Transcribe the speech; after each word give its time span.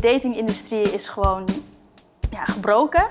De 0.00 0.02
datingindustrie 0.02 0.92
is 0.92 1.08
gewoon 1.08 1.44
ja, 2.30 2.44
gebroken. 2.44 3.04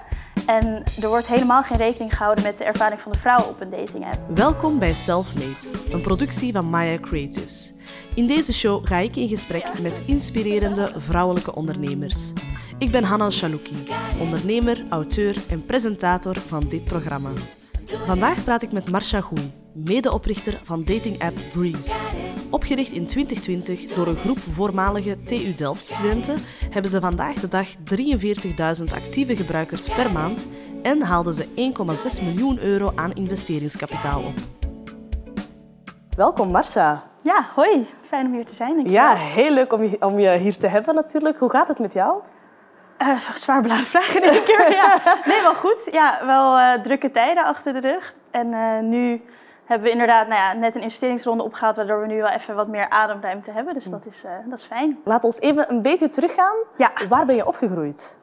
En 0.45 0.83
er 1.01 1.07
wordt 1.07 1.27
helemaal 1.27 1.63
geen 1.63 1.77
rekening 1.77 2.17
gehouden 2.17 2.43
met 2.43 2.57
de 2.57 2.63
ervaring 2.63 3.01
van 3.01 3.11
de 3.11 3.17
vrouw 3.17 3.43
op 3.43 3.61
een 3.61 3.69
dating 3.69 4.05
app. 4.05 4.19
Welkom 4.35 4.79
bij 4.79 4.93
Selfmade, 4.93 5.55
een 5.91 6.01
productie 6.01 6.51
van 6.51 6.69
Maya 6.69 6.99
Creatives. 6.99 7.73
In 8.15 8.27
deze 8.27 8.53
show 8.53 8.87
ga 8.87 8.97
ik 8.97 9.15
in 9.15 9.27
gesprek 9.27 9.79
met 9.81 10.01
inspirerende 10.05 10.91
vrouwelijke 10.97 11.55
ondernemers. 11.55 12.33
Ik 12.77 12.91
ben 12.91 13.03
Hanna 13.03 13.29
Chanouki, 13.29 13.75
ondernemer, 14.19 14.83
auteur 14.89 15.37
en 15.49 15.65
presentator 15.65 16.39
van 16.39 16.63
dit 16.69 16.83
programma. 16.83 17.29
Vandaag 18.05 18.43
praat 18.43 18.61
ik 18.61 18.71
met 18.71 18.91
Marsha 18.91 19.21
Goei, 19.21 19.51
medeoprichter 19.75 20.61
van 20.63 20.83
datingapp 20.83 21.37
Breeze. 21.53 21.99
Opgericht 22.49 22.91
in 22.91 23.07
2020 23.07 23.93
door 23.93 24.07
een 24.07 24.15
groep 24.15 24.39
voormalige 24.39 25.23
TU 25.23 25.55
Delft-studenten, 25.55 26.37
hebben 26.69 26.91
ze 26.91 26.99
vandaag 26.99 27.33
de 27.33 27.47
dag 27.47 27.67
43.000 28.79 28.93
actieve 28.93 29.35
gebruikers 29.35 29.89
per 29.89 30.11
maand 30.11 30.47
en 30.83 31.01
haalden 31.01 31.33
ze 31.33 31.47
1,6 32.19 32.23
miljoen 32.23 32.59
euro 32.59 32.91
aan 32.95 33.13
investeringskapitaal 33.13 34.21
op. 34.23 34.33
Welkom 36.15 36.51
Marsha. 36.51 37.03
Ja, 37.21 37.45
hoi. 37.55 37.87
Fijn 38.01 38.25
om 38.25 38.33
hier 38.33 38.45
te 38.45 38.55
zijn. 38.55 38.89
Ja, 38.89 39.15
heel 39.15 39.51
leuk 39.51 39.73
om 39.73 39.83
je, 39.83 40.01
om 40.01 40.19
je 40.19 40.37
hier 40.37 40.57
te 40.57 40.67
hebben 40.67 40.95
natuurlijk. 40.95 41.39
Hoe 41.39 41.49
gaat 41.49 41.67
het 41.67 41.79
met 41.79 41.93
jou? 41.93 42.21
Uh, 42.97 43.19
zwaar 43.35 43.61
beladen 43.61 43.85
vraag 43.85 44.15
in 44.15 44.23
één 44.23 44.43
keer. 44.43 44.71
ja. 44.71 44.97
Nee, 45.25 45.41
wel 45.41 45.53
goed. 45.53 45.89
Ja, 45.91 46.19
wel 46.25 46.57
uh, 46.57 46.73
drukke 46.73 47.11
tijden 47.11 47.45
achter 47.45 47.73
de 47.73 47.79
rug. 47.79 48.13
En 48.31 48.47
uh, 48.47 48.79
nu 48.79 49.21
hebben 49.65 49.85
we 49.85 49.91
inderdaad 49.91 50.27
nou 50.27 50.41
ja, 50.41 50.53
net 50.53 50.75
een 50.75 50.81
investeringsronde 50.81 51.43
opgehaald, 51.43 51.75
waardoor 51.75 52.01
we 52.01 52.07
nu 52.07 52.21
wel 52.21 52.29
even 52.29 52.55
wat 52.55 52.67
meer 52.67 52.89
ademruimte 52.89 53.51
hebben. 53.51 53.73
Dus 53.73 53.83
dat 53.83 54.05
is, 54.05 54.23
uh, 54.25 54.31
dat 54.45 54.59
is 54.59 54.65
fijn. 54.65 54.99
Laat 55.03 55.23
ons 55.23 55.39
even 55.39 55.69
een 55.69 55.81
beetje 55.81 56.09
teruggaan. 56.09 56.55
Ja. 56.75 56.91
Waar 57.09 57.25
ben 57.25 57.35
je 57.35 57.47
opgegroeid? 57.47 58.17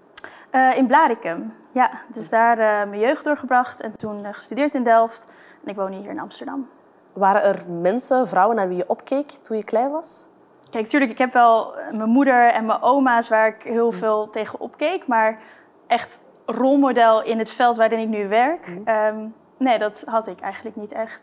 Uh, 0.53 0.77
in 0.77 0.87
Blaricum. 0.87 1.55
Ja, 1.71 1.91
dus 2.13 2.29
daar 2.29 2.59
uh, 2.59 2.65
mijn 2.65 2.99
jeugd 2.99 3.25
doorgebracht 3.25 3.81
en 3.81 3.97
toen 3.97 4.35
gestudeerd 4.35 4.75
in 4.75 4.85
Delft. 4.85 5.33
En 5.65 5.71
ik 5.71 5.77
woon 5.77 5.93
hier 5.93 6.11
in 6.11 6.21
Amsterdam. 6.21 6.69
Waren 7.13 7.43
er 7.43 7.63
mensen, 7.69 8.29
vrouwen 8.29 8.57
naar 8.57 8.69
wie 8.69 8.77
je 8.77 8.89
opkeek 8.89 9.31
toen 9.31 9.57
je 9.57 9.65
klein 9.65 9.91
was? 9.91 10.25
Kijk, 10.71 10.85
natuurlijk, 10.85 11.11
ik 11.11 11.19
heb 11.19 11.33
wel 11.33 11.75
mijn 11.91 12.09
moeder 12.09 12.47
en 12.47 12.67
mijn 12.67 12.83
oma's 12.83 13.29
waar 13.29 13.47
ik 13.47 13.63
heel 13.63 13.93
veel 13.93 14.31
tegen 14.31 14.61
opkeek. 14.61 15.07
Maar 15.07 15.39
echt 15.87 16.19
rolmodel 16.47 17.23
in 17.23 17.39
het 17.39 17.51
veld 17.51 17.77
waarin 17.77 17.99
ik 17.99 18.09
nu 18.09 18.29
werk, 18.29 18.67
mm. 18.67 18.89
um, 18.89 19.35
nee, 19.59 19.79
dat 19.79 20.03
had 20.07 20.27
ik 20.27 20.41
eigenlijk 20.41 20.77
niet 20.77 20.93
echt. 20.93 21.21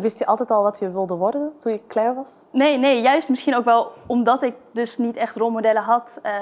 Wist 0.00 0.18
je 0.18 0.26
altijd 0.26 0.50
al 0.50 0.62
wat 0.62 0.78
je 0.78 0.92
wilde 0.92 1.14
worden 1.14 1.58
toen 1.58 1.72
je 1.72 1.80
klein 1.86 2.14
was? 2.14 2.44
Nee, 2.52 2.78
nee, 2.78 3.00
juist 3.00 3.28
misschien 3.28 3.56
ook 3.56 3.64
wel 3.64 3.92
omdat 4.06 4.42
ik 4.42 4.54
dus 4.72 4.98
niet 4.98 5.16
echt 5.16 5.36
rolmodellen 5.36 5.82
had, 5.82 6.20
uh, 6.22 6.32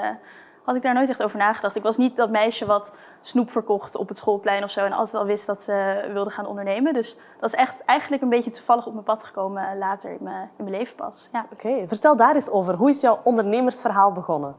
had 0.63 0.75
ik 0.75 0.81
daar 0.81 0.93
nooit 0.93 1.09
echt 1.09 1.23
over 1.23 1.37
nagedacht. 1.37 1.75
Ik 1.75 1.83
was 1.83 1.97
niet 1.97 2.15
dat 2.15 2.29
meisje 2.29 2.65
wat 2.65 2.91
snoep 3.21 3.51
verkocht 3.51 3.95
op 3.95 4.07
het 4.07 4.17
schoolplein 4.17 4.63
of 4.63 4.69
zo 4.69 4.85
en 4.85 4.91
altijd 4.91 5.15
al 5.15 5.25
wist 5.25 5.45
dat 5.45 5.63
ze 5.63 6.09
wilde 6.13 6.29
gaan 6.29 6.45
ondernemen. 6.45 6.93
Dus 6.93 7.17
dat 7.39 7.53
is 7.53 7.59
echt 7.59 7.85
eigenlijk 7.85 8.21
een 8.21 8.29
beetje 8.29 8.51
toevallig 8.51 8.85
op 8.85 8.93
mijn 8.93 9.05
pad 9.05 9.23
gekomen 9.23 9.77
later 9.77 10.09
in 10.09 10.17
mijn, 10.21 10.49
in 10.57 10.63
mijn 10.63 10.77
leven 10.77 10.95
pas. 10.95 11.29
Ja. 11.31 11.45
Oké, 11.53 11.87
vertel 11.87 12.15
daar 12.15 12.35
eens 12.35 12.49
over. 12.49 12.75
Hoe 12.75 12.89
is 12.89 13.01
jouw 13.01 13.19
ondernemersverhaal 13.23 14.11
begonnen? 14.11 14.55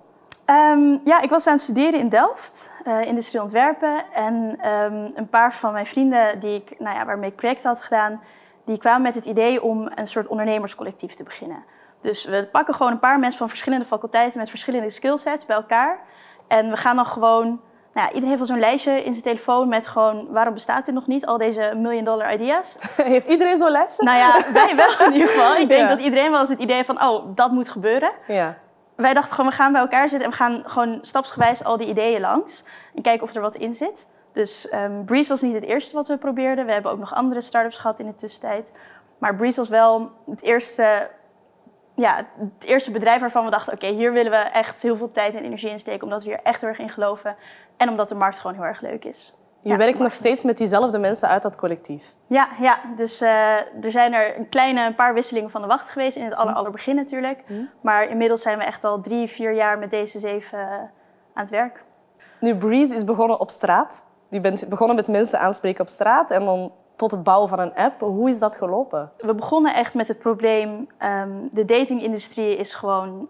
Um, 0.50 1.00
ja, 1.04 1.20
ik 1.20 1.30
was 1.30 1.46
aan 1.46 1.52
het 1.52 1.62
studeren 1.62 2.00
in 2.00 2.08
Delft, 2.08 2.72
uh, 2.84 3.02
industrie 3.02 3.42
ontwerpen. 3.42 4.04
En 4.12 4.34
um, 4.68 5.10
een 5.14 5.28
paar 5.28 5.54
van 5.54 5.72
mijn 5.72 5.86
vrienden 5.86 6.40
die 6.40 6.54
ik, 6.54 6.80
nou 6.80 6.96
ja, 6.96 7.04
waarmee 7.06 7.30
ik 7.30 7.36
projecten 7.36 7.68
had 7.68 7.82
gedaan, 7.82 8.20
die 8.68 8.78
kwamen 8.78 9.02
met 9.02 9.14
het 9.14 9.24
idee 9.24 9.62
om 9.62 9.90
een 9.94 10.06
soort 10.06 10.26
ondernemerscollectief 10.26 11.14
te 11.14 11.22
beginnen. 11.22 11.64
Dus 12.00 12.24
we 12.24 12.48
pakken 12.52 12.74
gewoon 12.74 12.92
een 12.92 12.98
paar 12.98 13.18
mensen 13.18 13.38
van 13.38 13.48
verschillende 13.48 13.84
faculteiten 13.84 14.38
met 14.38 14.50
verschillende 14.50 14.90
skillsets 14.90 15.46
bij 15.46 15.56
elkaar. 15.56 16.00
En 16.48 16.70
we 16.70 16.76
gaan 16.76 16.96
dan 16.96 17.06
gewoon, 17.06 17.46
nou 17.46 17.58
ja, 17.92 18.06
iedereen 18.06 18.28
heeft 18.28 18.38
wel 18.38 18.46
zo'n 18.46 18.58
lijstje 18.58 19.04
in 19.04 19.12
zijn 19.12 19.24
telefoon 19.24 19.68
met 19.68 19.86
gewoon 19.86 20.26
waarom 20.30 20.54
bestaat 20.54 20.84
dit 20.84 20.94
nog 20.94 21.06
niet, 21.06 21.26
al 21.26 21.38
deze 21.38 21.72
million 21.76 22.04
dollar 22.04 22.32
ideas. 22.32 22.78
Heeft 22.96 23.28
iedereen 23.28 23.56
zo'n 23.56 23.70
lijstje? 23.70 24.04
Nou 24.04 24.18
ja, 24.18 24.52
wij 24.52 24.76
wel 24.76 25.06
in 25.06 25.12
ieder 25.12 25.28
geval. 25.28 25.56
Ik 25.56 25.68
denk 25.68 25.80
ja. 25.80 25.88
dat 25.88 25.98
iedereen 25.98 26.30
wel 26.30 26.40
eens 26.40 26.48
het 26.48 26.58
idee 26.58 26.84
van, 26.84 27.02
oh, 27.02 27.24
dat 27.34 27.50
moet 27.50 27.68
gebeuren. 27.68 28.12
Ja. 28.26 28.58
Wij 28.96 29.14
dachten 29.14 29.34
gewoon, 29.34 29.50
we 29.50 29.56
gaan 29.56 29.72
bij 29.72 29.80
elkaar 29.80 30.08
zitten 30.08 30.24
en 30.24 30.30
we 30.30 30.36
gaan 30.36 30.62
gewoon 30.66 30.98
stapsgewijs 31.00 31.64
al 31.64 31.76
die 31.76 31.88
ideeën 31.88 32.20
langs. 32.20 32.64
En 32.94 33.02
kijken 33.02 33.22
of 33.22 33.34
er 33.34 33.40
wat 33.40 33.56
in 33.56 33.72
zit. 33.72 34.08
Dus 34.32 34.72
um, 34.72 35.04
Breeze 35.04 35.28
was 35.28 35.42
niet 35.42 35.54
het 35.54 35.64
eerste 35.64 35.94
wat 35.94 36.06
we 36.06 36.18
probeerden. 36.18 36.66
We 36.66 36.72
hebben 36.72 36.90
ook 36.90 36.98
nog 36.98 37.14
andere 37.14 37.40
start-ups 37.40 37.76
gehad 37.76 37.98
in 37.98 38.06
de 38.06 38.14
tussentijd. 38.14 38.72
Maar 39.18 39.36
Breeze 39.36 39.60
was 39.60 39.68
wel 39.68 40.10
het 40.26 40.42
eerste, 40.42 41.10
ja, 41.94 42.16
het 42.38 42.64
eerste 42.64 42.90
bedrijf 42.90 43.20
waarvan 43.20 43.44
we 43.44 43.50
dachten... 43.50 43.72
oké, 43.72 43.84
okay, 43.84 43.96
hier 43.96 44.12
willen 44.12 44.30
we 44.30 44.36
echt 44.36 44.82
heel 44.82 44.96
veel 44.96 45.10
tijd 45.10 45.34
en 45.34 45.44
energie 45.44 45.70
in 45.70 45.78
steken... 45.78 46.02
omdat 46.02 46.22
we 46.22 46.28
hier 46.28 46.40
echt 46.42 46.60
heel 46.60 46.68
erg 46.68 46.78
in 46.78 46.88
geloven. 46.88 47.36
En 47.76 47.88
omdat 47.88 48.08
de 48.08 48.14
markt 48.14 48.38
gewoon 48.38 48.56
heel 48.56 48.64
erg 48.64 48.80
leuk 48.80 49.04
is. 49.04 49.32
Je 49.60 49.68
ja, 49.68 49.76
werkt 49.76 49.98
nog 49.98 50.14
steeds 50.14 50.42
met 50.42 50.56
diezelfde 50.56 50.98
mensen 50.98 51.28
uit 51.28 51.42
dat 51.42 51.56
collectief? 51.56 52.14
Ja, 52.26 52.48
ja. 52.60 52.80
dus 52.96 53.22
uh, 53.22 53.28
er 53.84 53.90
zijn 53.90 54.12
er 54.12 54.38
een 54.38 54.48
kleine 54.48 54.86
een 54.86 54.94
paar 54.94 55.14
wisselingen 55.14 55.50
van 55.50 55.60
de 55.60 55.66
wacht 55.66 55.90
geweest... 55.90 56.16
in 56.16 56.24
het 56.24 56.34
aller, 56.34 56.54
aller 56.54 56.70
begin 56.70 56.94
natuurlijk. 56.94 57.42
Mm. 57.48 57.70
Maar 57.80 58.08
inmiddels 58.08 58.42
zijn 58.42 58.58
we 58.58 58.64
echt 58.64 58.84
al 58.84 59.00
drie, 59.00 59.28
vier 59.28 59.52
jaar 59.52 59.78
met 59.78 59.90
deze 59.90 60.18
zeven 60.18 60.58
aan 61.34 61.42
het 61.42 61.50
werk. 61.50 61.84
Nu, 62.40 62.56
Breeze 62.56 62.94
is 62.94 63.04
begonnen 63.04 63.40
op 63.40 63.50
straat 63.50 64.16
je 64.28 64.40
bent 64.40 64.68
begonnen 64.68 64.96
met 64.96 65.06
mensen 65.06 65.40
aanspreken 65.40 65.80
op 65.80 65.88
straat 65.88 66.30
en 66.30 66.44
dan 66.44 66.72
tot 66.96 67.10
het 67.10 67.22
bouwen 67.22 67.48
van 67.48 67.58
een 67.58 67.74
app. 67.74 68.00
Hoe 68.00 68.28
is 68.28 68.38
dat 68.38 68.56
gelopen? 68.56 69.12
We 69.18 69.34
begonnen 69.34 69.74
echt 69.74 69.94
met 69.94 70.08
het 70.08 70.18
probleem, 70.18 70.86
um, 71.04 71.48
de 71.52 71.64
datingindustrie 71.64 72.56
is 72.56 72.74
gewoon 72.74 73.28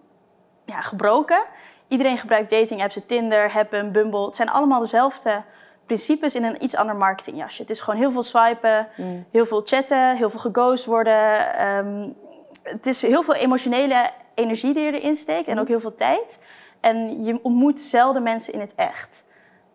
ja, 0.64 0.80
gebroken. 0.80 1.42
Iedereen 1.88 2.18
gebruikt 2.18 2.50
datingapps, 2.50 3.00
Tinder, 3.06 3.50
Happen, 3.52 3.92
Bumble. 3.92 4.24
Het 4.24 4.36
zijn 4.36 4.48
allemaal 4.50 4.80
dezelfde 4.80 5.44
principes 5.86 6.34
in 6.34 6.44
een 6.44 6.64
iets 6.64 6.76
ander 6.76 6.96
marketingjasje. 6.96 7.62
Het 7.62 7.70
is 7.70 7.80
gewoon 7.80 8.00
heel 8.00 8.10
veel 8.10 8.22
swipen, 8.22 8.88
mm. 8.96 9.26
heel 9.30 9.46
veel 9.46 9.60
chatten, 9.64 10.16
heel 10.16 10.30
veel 10.30 10.40
geghost 10.40 10.84
worden. 10.84 11.66
Um, 11.68 12.16
het 12.62 12.86
is 12.86 13.02
heel 13.02 13.22
veel 13.22 13.34
emotionele 13.34 14.10
energie 14.34 14.74
die 14.74 14.82
je 14.82 15.00
erin 15.00 15.16
steekt 15.16 15.48
en 15.48 15.54
mm. 15.54 15.60
ook 15.60 15.68
heel 15.68 15.80
veel 15.80 15.94
tijd. 15.94 16.44
En 16.80 17.24
je 17.24 17.38
ontmoet 17.42 17.80
zelden 17.80 18.22
mensen 18.22 18.52
in 18.52 18.60
het 18.60 18.74
echt. 18.74 19.24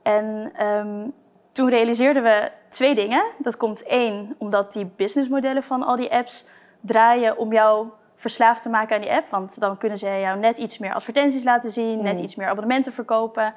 En 0.03 0.53
um, 0.65 1.13
toen 1.51 1.69
realiseerden 1.69 2.23
we 2.23 2.51
twee 2.69 2.95
dingen. 2.95 3.23
Dat 3.37 3.57
komt 3.57 3.83
één, 3.83 4.35
omdat 4.37 4.73
die 4.73 4.91
businessmodellen 4.95 5.63
van 5.63 5.83
al 5.83 5.95
die 5.95 6.11
apps 6.11 6.47
draaien 6.81 7.37
om 7.37 7.53
jou 7.53 7.87
verslaafd 8.15 8.61
te 8.61 8.69
maken 8.69 8.95
aan 8.95 9.01
die 9.01 9.11
app. 9.11 9.29
Want 9.29 9.59
dan 9.59 9.77
kunnen 9.77 9.97
ze 9.97 10.05
jou 10.05 10.39
net 10.39 10.57
iets 10.57 10.77
meer 10.77 10.93
advertenties 10.93 11.43
laten 11.43 11.71
zien, 11.71 12.03
net 12.03 12.17
mm. 12.17 12.23
iets 12.23 12.35
meer 12.35 12.47
abonnementen 12.47 12.93
verkopen. 12.93 13.53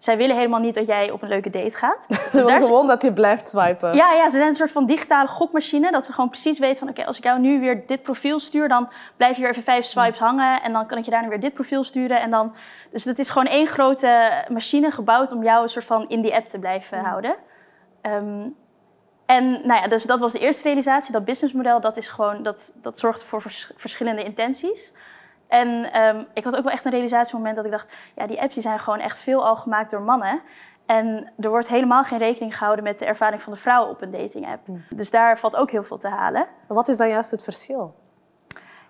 Zij 0.00 0.16
willen 0.16 0.36
helemaal 0.36 0.60
niet 0.60 0.74
dat 0.74 0.86
jij 0.86 1.10
op 1.10 1.22
een 1.22 1.28
leuke 1.28 1.50
date 1.50 1.76
gaat. 1.76 2.06
ze 2.08 2.16
dus 2.32 2.44
willen 2.44 2.64
gewoon 2.64 2.86
dat 2.86 3.02
je 3.02 3.12
blijft 3.12 3.48
swipen. 3.48 3.94
Ja, 3.94 4.12
ja, 4.12 4.24
ze 4.24 4.36
zijn 4.36 4.48
een 4.48 4.54
soort 4.54 4.72
van 4.72 4.86
digitale 4.86 5.28
gokmachine. 5.28 5.90
Dat 5.90 6.04
ze 6.04 6.12
gewoon 6.12 6.30
precies 6.30 6.58
weten 6.58 6.78
van... 6.78 6.88
oké, 6.88 7.04
als 7.04 7.16
ik 7.16 7.24
jou 7.24 7.40
nu 7.40 7.60
weer 7.60 7.86
dit 7.86 8.02
profiel 8.02 8.40
stuur... 8.40 8.68
dan 8.68 8.88
blijf 9.16 9.36
je 9.36 9.42
weer 9.42 9.50
even 9.50 9.62
vijf 9.62 9.84
swipes 9.84 10.18
hangen... 10.18 10.62
en 10.62 10.72
dan 10.72 10.86
kan 10.86 10.98
ik 10.98 11.04
je 11.04 11.10
daarna 11.10 11.28
weer 11.28 11.40
dit 11.40 11.52
profiel 11.52 11.84
sturen. 11.84 12.20
En 12.20 12.30
dan... 12.30 12.54
Dus 12.90 13.04
het 13.04 13.18
is 13.18 13.28
gewoon 13.28 13.46
één 13.46 13.66
grote 13.66 14.44
machine 14.48 14.90
gebouwd... 14.90 15.32
om 15.32 15.42
jou 15.42 15.62
een 15.62 15.68
soort 15.68 15.84
van 15.84 16.08
in 16.08 16.20
die 16.20 16.34
app 16.34 16.46
te 16.46 16.58
blijven 16.58 16.98
houden. 16.98 17.36
Um, 18.02 18.56
en 19.26 19.50
nou 19.50 19.80
ja, 19.80 19.88
dus 19.88 20.02
dat 20.02 20.20
was 20.20 20.32
de 20.32 20.38
eerste 20.38 20.62
realisatie. 20.62 21.12
Dat 21.12 21.24
businessmodel, 21.24 21.80
dat, 21.80 21.96
is 21.96 22.08
gewoon, 22.08 22.42
dat, 22.42 22.72
dat 22.74 22.98
zorgt 22.98 23.24
voor 23.24 23.42
vers 23.42 23.72
verschillende 23.76 24.24
intenties. 24.24 24.92
En 25.50 26.00
um, 26.00 26.26
ik 26.34 26.44
had 26.44 26.56
ook 26.56 26.64
wel 26.64 26.72
echt 26.72 26.84
een 26.84 26.90
realisatiemoment 26.90 27.56
dat 27.56 27.64
ik 27.64 27.70
dacht... 27.70 27.88
ja, 28.14 28.26
die 28.26 28.40
apps 28.40 28.54
die 28.54 28.62
zijn 28.62 28.78
gewoon 28.78 29.00
echt 29.00 29.18
veel 29.18 29.46
al 29.46 29.56
gemaakt 29.56 29.90
door 29.90 30.02
mannen. 30.02 30.42
En 30.86 31.32
er 31.38 31.48
wordt 31.48 31.68
helemaal 31.68 32.04
geen 32.04 32.18
rekening 32.18 32.56
gehouden 32.56 32.84
met 32.84 32.98
de 32.98 33.04
ervaring 33.04 33.42
van 33.42 33.52
de 33.52 33.58
vrouw 33.58 33.88
op 33.88 34.02
een 34.02 34.10
datingapp. 34.10 34.66
Mm. 34.66 34.84
Dus 34.88 35.10
daar 35.10 35.38
valt 35.38 35.56
ook 35.56 35.70
heel 35.70 35.82
veel 35.82 35.98
te 35.98 36.08
halen. 36.08 36.46
Wat 36.66 36.88
is 36.88 36.96
dan 36.96 37.08
juist 37.08 37.30
het 37.30 37.42
verschil? 37.42 37.94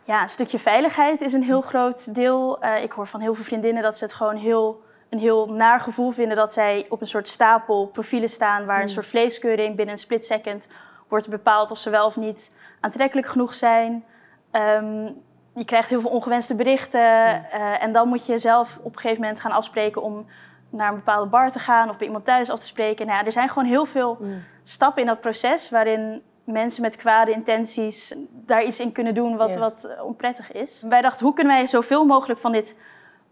Ja, 0.05 0.23
een 0.23 0.29
stukje 0.29 0.59
veiligheid 0.59 1.21
is 1.21 1.33
een 1.33 1.43
heel 1.43 1.61
groot 1.61 2.15
deel. 2.15 2.65
Uh, 2.65 2.83
ik 2.83 2.93
hoor 2.93 3.07
van 3.07 3.21
heel 3.21 3.35
veel 3.35 3.45
vriendinnen 3.45 3.83
dat 3.83 3.99
ze 3.99 4.05
het 4.05 4.13
gewoon 4.13 4.37
heel, 4.37 4.83
een 5.11 5.19
heel 5.19 5.47
naar 5.47 5.81
gevoel 5.81 6.11
vinden... 6.11 6.37
dat 6.37 6.53
zij 6.53 6.87
op 6.89 7.01
een 7.01 7.07
soort 7.07 7.29
stapel 7.29 7.87
profielen 7.87 8.29
staan... 8.29 8.67
waar 8.67 8.83
een 8.83 8.89
soort 8.89 9.07
vleeskeuring 9.07 9.77
binnen 9.77 9.95
een 9.95 10.01
split 10.01 10.25
second 10.25 10.67
wordt 11.09 11.29
bepaald... 11.29 11.71
of 11.71 11.79
ze 11.79 11.91
wel 11.91 12.07
of 12.07 12.17
niet 12.17 12.57
aantrekkelijk 12.81 13.27
genoeg 13.27 13.55
zijn... 13.55 14.05
Um, 14.53 15.23
je 15.55 15.65
krijgt 15.65 15.89
heel 15.89 16.01
veel 16.01 16.11
ongewenste 16.11 16.55
berichten. 16.55 17.01
Uh, 17.01 17.83
en 17.83 17.93
dan 17.93 18.09
moet 18.09 18.27
je 18.27 18.39
zelf 18.39 18.79
op 18.83 18.95
een 18.95 19.01
gegeven 19.01 19.23
moment 19.23 19.41
gaan 19.41 19.53
afspreken 19.53 20.03
om 20.03 20.27
naar 20.71 20.89
een 20.89 20.95
bepaalde 20.95 21.31
bar 21.31 21.51
te 21.51 21.59
gaan 21.59 21.89
of 21.89 21.97
bij 21.97 22.07
iemand 22.07 22.25
thuis 22.25 22.51
af 22.51 22.61
te 22.61 22.67
spreken. 22.67 23.07
Nou 23.07 23.19
ja, 23.19 23.25
er 23.25 23.33
zijn 23.33 23.49
gewoon 23.49 23.69
heel 23.69 23.87
veel 23.87 24.19
stappen 24.63 25.03
in 25.03 25.09
dat 25.09 25.21
proces 25.21 25.71
waarin 25.71 26.23
mensen 26.45 26.83
met 26.83 26.97
kwade 26.97 27.33
intenties 27.33 28.15
daar 28.31 28.65
iets 28.65 28.81
in 28.81 28.93
kunnen 28.93 29.15
doen 29.15 29.37
wat, 29.37 29.55
wat 29.55 29.89
onprettig 30.03 30.53
is. 30.53 30.83
Wij 30.89 31.01
dachten, 31.03 31.27
hoe 31.27 31.35
kunnen 31.35 31.57
wij 31.57 31.67
zoveel 31.67 32.05
mogelijk 32.05 32.41
van 32.41 32.53
dit 32.53 32.77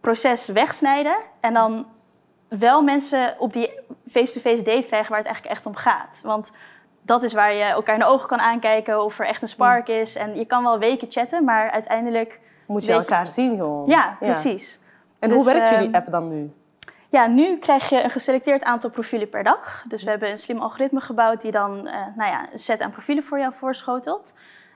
proces 0.00 0.48
wegsnijden 0.48 1.16
en 1.40 1.54
dan 1.54 1.86
wel 2.48 2.82
mensen 2.82 3.34
op 3.38 3.52
die 3.52 3.70
face-to-face 4.06 4.62
date 4.62 4.86
krijgen 4.86 5.08
waar 5.08 5.18
het 5.18 5.26
eigenlijk 5.26 5.56
echt 5.56 5.66
om 5.66 5.76
gaat. 5.76 6.20
Want 6.24 6.52
dat 7.08 7.22
is 7.22 7.32
waar 7.32 7.54
je 7.54 7.64
elkaar 7.64 7.94
in 7.94 8.00
de 8.00 8.06
ogen 8.06 8.28
kan 8.28 8.40
aankijken 8.40 9.04
of 9.04 9.18
er 9.18 9.26
echt 9.26 9.42
een 9.42 9.48
spark 9.48 9.88
is. 9.88 10.16
En 10.16 10.36
je 10.36 10.44
kan 10.44 10.62
wel 10.62 10.78
weken 10.78 11.10
chatten, 11.10 11.44
maar 11.44 11.70
uiteindelijk... 11.70 12.40
Moet 12.66 12.84
je 12.84 12.92
elkaar 12.92 13.26
zien 13.26 13.56
gewoon. 13.56 13.88
Ja, 13.88 14.16
precies. 14.20 14.80
En 15.18 15.28
Dus, 15.28 15.44
hoe 15.44 15.52
werkt 15.52 15.68
jullie 15.68 15.86
ehm, 15.86 15.94
app 15.94 16.10
dan 16.10 16.28
nu? 16.28 16.52
Ja, 17.08 17.26
nu 17.26 17.58
krijg 17.58 17.88
je 17.88 18.02
een 18.02 18.10
geselecteerd 18.10 18.62
aantal 18.62 18.90
profielen 18.90 19.28
per 19.28 19.44
dag. 19.44 19.84
Dus 19.88 20.02
we 20.02 20.10
hebben 20.10 20.30
een 20.30 20.38
slim 20.38 20.58
algoritme 20.58 21.00
gebouwd 21.00 21.40
die 21.40 21.50
dan 21.50 21.86
eh, 21.86 21.94
nou 22.16 22.30
ja, 22.30 22.52
een 22.52 22.58
set 22.58 22.80
aan 22.80 22.90
profielen 22.90 23.24
voor 23.24 23.38
jou 23.38 23.54
voorschotelt. 23.54 24.34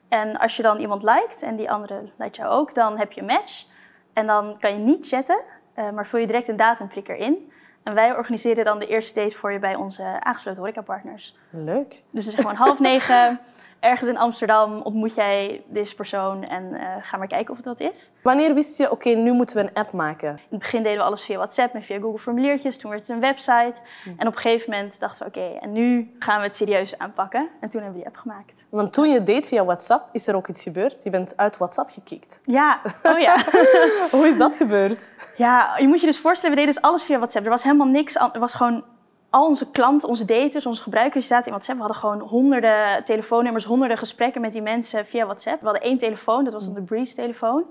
En 0.08 0.38
als 0.38 0.56
je 0.56 0.62
dan 0.62 0.79
iemand 0.79 1.02
liked 1.02 1.43
en 1.43 1.56
die 1.56 1.70
andere 1.70 2.11
lijkt 2.17 2.37
jou 2.37 2.50
ook, 2.50 2.75
dan 2.75 2.99
heb 2.99 3.12
je 3.12 3.20
een 3.20 3.26
match. 3.26 3.64
En 4.12 4.26
dan 4.26 4.56
kan 4.58 4.73
je 4.73 4.79
niet 4.79 5.08
chatten, 5.08 5.40
eh, 5.75 5.90
maar 5.90 6.06
vul 6.06 6.19
je 6.19 6.26
direct 6.26 6.49
een 6.49 6.56
datumprikker 6.56 7.17
in. 7.17 7.52
En 7.82 7.94
wij 7.94 8.17
organiseren 8.17 8.64
dan 8.64 8.79
de 8.79 8.87
eerste 8.87 9.20
date 9.20 9.37
voor 9.37 9.52
je 9.52 9.58
bij 9.58 9.75
onze 9.75 10.20
aangesloten 10.20 10.61
horecapartners. 10.61 11.37
Leuk. 11.50 12.02
Dus 12.11 12.25
het 12.25 12.34
is 12.34 12.40
gewoon 12.40 12.56
half 12.56 12.79
negen, 12.79 13.40
ergens 13.82 14.08
in 14.08 14.17
Amsterdam 14.17 14.81
ontmoet 14.82 15.14
jij 15.14 15.64
deze 15.69 15.94
persoon 15.94 16.44
en 16.44 16.75
eh, 16.75 16.87
ga 17.00 17.17
maar 17.17 17.26
kijken 17.26 17.50
of 17.50 17.56
het 17.56 17.67
wat 17.67 17.81
is. 17.81 18.11
Wanneer 18.23 18.55
wist 18.55 18.79
je, 18.79 18.90
oké, 18.90 19.08
nu 19.08 19.32
moeten 19.32 19.56
we 19.56 19.62
een 19.62 19.75
app 19.75 19.93
maken? 19.93 20.29
In 20.29 20.38
het 20.49 20.58
begin 20.58 20.82
deden 20.82 20.99
we 20.99 21.05
alles 21.05 21.25
via 21.25 21.37
WhatsApp 21.37 21.75
en 21.75 21.82
via 21.82 21.99
Google 21.99 22.19
formuliertjes. 22.19 22.79
Toen 22.79 22.90
werd 22.90 23.02
het 23.02 23.11
een 23.11 23.20
website. 23.20 23.75
En 24.17 24.26
op 24.26 24.34
een 24.34 24.40
gegeven 24.40 24.70
moment 24.70 25.00
dachten 25.00 25.26
we, 25.26 25.29
oké, 25.29 25.58
en 25.58 25.73
nu 25.73 26.17
gaan 26.19 26.40
we 26.40 26.46
het 26.46 26.56
serieus 26.56 26.99
aanpakken. 26.99 27.49
En 27.61 27.69
toen 27.69 27.82
hebben 27.82 27.99
we 28.00 28.05
die 28.05 28.06
app 28.06 28.17
gemaakt. 28.17 28.67
Want 28.69 28.93
toen 28.93 29.11
je 29.11 29.23
deed 29.23 29.46
via 29.46 29.64
WhatsApp, 29.64 30.08
is 30.12 30.26
er 30.26 30.34
ook 30.34 30.49
iets 30.49 30.62
gebeurd. 30.62 31.02
Je 31.02 31.11
bent 31.11 31.37
uit 31.37 31.56
WhatsApp 31.56 31.90
gekikt. 31.90 32.40
Ja, 32.44 32.81
oh 33.02 33.19
ja. 33.19 33.37
Hoe 34.19 34.26
is 34.26 34.38
dat 34.38 34.56
gebeurd? 34.56 35.31
ja, 35.37 35.76
je 35.79 35.88
moet 35.88 36.00
je 36.00 36.06
dus 36.06 36.20
voorstellen, 36.20 36.56
we 36.56 36.61
deden 36.62 36.75
dus 36.75 36.90
alles 36.90 37.02
via 37.02 37.17
WhatsApp. 37.17 37.44
Er 37.44 37.50
was 37.50 37.62
helemaal 37.62 37.87
niks, 37.87 38.14
er 38.14 38.40
was 38.40 38.55
gewoon 38.55 38.84
al 39.32 39.46
onze 39.46 39.70
klanten, 39.70 40.08
onze 40.08 40.25
daters, 40.25 40.67
onze 40.67 40.82
gebruikers 40.82 41.26
zaten 41.26 41.46
in 41.46 41.52
WhatsApp. 41.52 41.79
We 41.79 41.84
hadden 41.84 42.00
gewoon 42.00 42.20
honderden 42.20 43.05
telefoonnummers, 43.05 43.64
honderden 43.64 43.99
gesprekken 43.99 44.40
met 44.40 44.52
die 44.52 44.62
mensen 44.62 45.06
via 45.06 45.25
WhatsApp. 45.25 45.61
We 45.61 45.64
hadden 45.64 45.82
één 45.82 45.99
telefoon, 45.99 46.44
dat 46.44 46.52
was 46.52 46.64
dan 46.64 46.75
de 46.75 46.82
Breeze-telefoon. 46.82 47.64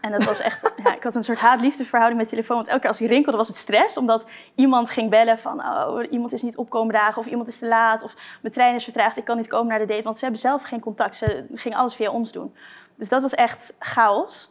En 0.00 0.12
dat 0.12 0.24
was 0.24 0.40
echt, 0.40 0.72
ja, 0.84 0.94
ik 0.94 1.02
had 1.02 1.14
een 1.14 1.24
soort 1.24 1.38
haat-liefdeverhouding 1.38 2.20
met 2.20 2.28
telefoon. 2.28 2.56
Want 2.56 2.68
elke 2.68 2.80
keer 2.80 2.88
als 2.88 2.98
die 2.98 3.08
rinkelde 3.08 3.38
was 3.38 3.48
het 3.48 3.56
stress. 3.56 3.96
Omdat 3.96 4.24
iemand 4.54 4.90
ging 4.90 5.10
bellen 5.10 5.38
van, 5.38 5.60
oh, 5.60 6.02
iemand 6.10 6.32
is 6.32 6.42
niet 6.42 6.56
opkomen 6.56 6.94
dagen. 6.94 7.20
Of 7.22 7.26
iemand 7.26 7.48
is 7.48 7.58
te 7.58 7.66
laat. 7.66 8.02
Of 8.02 8.14
mijn 8.42 8.54
trein 8.54 8.74
is 8.74 8.84
vertraagd, 8.84 9.16
ik 9.16 9.24
kan 9.24 9.36
niet 9.36 9.46
komen 9.46 9.68
naar 9.68 9.78
de 9.78 9.84
date. 9.84 10.02
Want 10.02 10.16
ze 10.18 10.22
hebben 10.22 10.40
zelf 10.40 10.62
geen 10.62 10.80
contact. 10.80 11.16
Ze 11.16 11.46
gingen 11.54 11.78
alles 11.78 11.94
via 11.94 12.10
ons 12.10 12.32
doen. 12.32 12.54
Dus 12.96 13.08
dat 13.08 13.22
was 13.22 13.34
echt 13.34 13.74
chaos. 13.78 14.50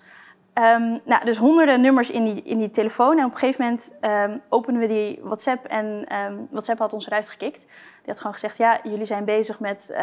Ehm, 0.58 0.98
nou, 1.04 1.26
dus 1.26 1.38
honderden 1.38 1.82
nummers 1.82 2.12
in 2.12 2.24
die, 2.24 2.42
in 2.44 2.58
die 2.58 2.70
telefoon. 2.70 3.18
En 3.18 3.26
op 3.26 3.32
een 3.32 3.38
gegeven 3.38 3.64
moment 3.64 3.98
ehm, 4.02 4.38
openen 4.50 4.80
we 4.82 4.88
die 4.88 5.20
WhatsApp. 5.24 5.66
En 5.66 6.06
ehm, 6.08 6.36
WhatsApp 6.50 6.80
had 6.80 6.94
ons 6.94 7.06
eruit 7.06 7.30
gekikt. 7.30 7.60
Die 7.62 8.06
had 8.06 8.18
gewoon 8.18 8.34
gezegd, 8.34 8.58
ja, 8.58 8.80
jullie 8.84 9.06
zijn 9.06 9.26
bezig 9.26 9.60
met 9.60 9.94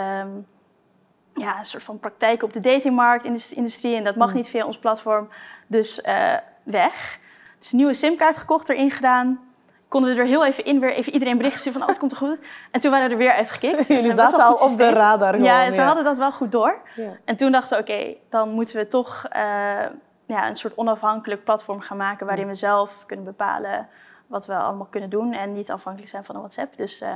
ja, 1.34 1.58
een 1.58 1.64
soort 1.64 1.82
van 1.82 1.98
praktijken 1.98 2.46
op 2.46 2.52
de 2.52 2.60
datingmarkt, 2.60 3.24
indus- 3.24 3.52
industrie. 3.52 3.96
En 3.96 4.04
dat 4.04 4.16
mag 4.16 4.34
niet 4.34 4.48
via 4.48 4.66
ons 4.66 4.78
platform. 4.78 5.28
Dus 5.66 6.00
eh, 6.00 6.34
weg. 6.62 7.18
Dus 7.58 7.72
een 7.72 7.78
nieuwe 7.78 7.94
simkaart 7.94 8.36
gekocht, 8.36 8.68
erin 8.68 8.90
gedaan. 8.90 9.40
Konden 9.88 10.14
we 10.14 10.20
er 10.20 10.26
heel 10.26 10.46
even 10.46 10.64
in, 10.64 10.80
weer 10.80 10.92
even 10.92 11.12
iedereen 11.12 11.36
bericht 11.36 11.60
sturen 11.60 11.78
van, 11.78 11.88
het 11.88 11.98
komt 11.98 12.10
er 12.10 12.16
goed. 12.16 12.38
En 12.70 12.80
toen 12.80 12.90
waren 12.90 13.06
we 13.06 13.12
er 13.12 13.18
weer 13.18 13.32
uitgekikt. 13.32 13.86
Jullie 13.88 14.02
Dus 14.02 14.14
zaten 14.14 14.44
al 14.44 14.54
op 14.54 14.76
de 14.76 14.90
radar 14.90 15.32
gewoon. 15.32 15.44
Ja, 15.48 15.70
ze 15.70 15.80
hadden 15.80 16.04
dat 16.04 16.18
wel 16.18 16.32
goed 16.32 16.52
door. 16.52 16.80
En 17.24 17.36
toen 17.36 17.52
dachten 17.52 17.76
we, 17.76 17.82
oké, 17.82 18.14
dan 18.28 18.48
moeten 18.50 18.76
we 18.76 18.86
toch 18.86 19.26
eh, 19.30 19.86
ja, 20.26 20.48
een 20.48 20.56
soort 20.56 20.76
onafhankelijk 20.76 21.44
platform 21.44 21.80
gaan 21.80 21.96
maken 21.96 22.26
waarin 22.26 22.46
we 22.46 22.54
zelf 22.54 23.04
kunnen 23.06 23.24
bepalen 23.24 23.88
wat 24.26 24.46
we 24.46 24.54
allemaal 24.54 24.86
kunnen 24.86 25.10
doen 25.10 25.32
en 25.32 25.52
niet 25.52 25.70
afhankelijk 25.70 26.10
zijn 26.10 26.24
van 26.24 26.34
een 26.34 26.40
WhatsApp. 26.40 26.76
Dus 26.76 27.00
eh 27.00 27.14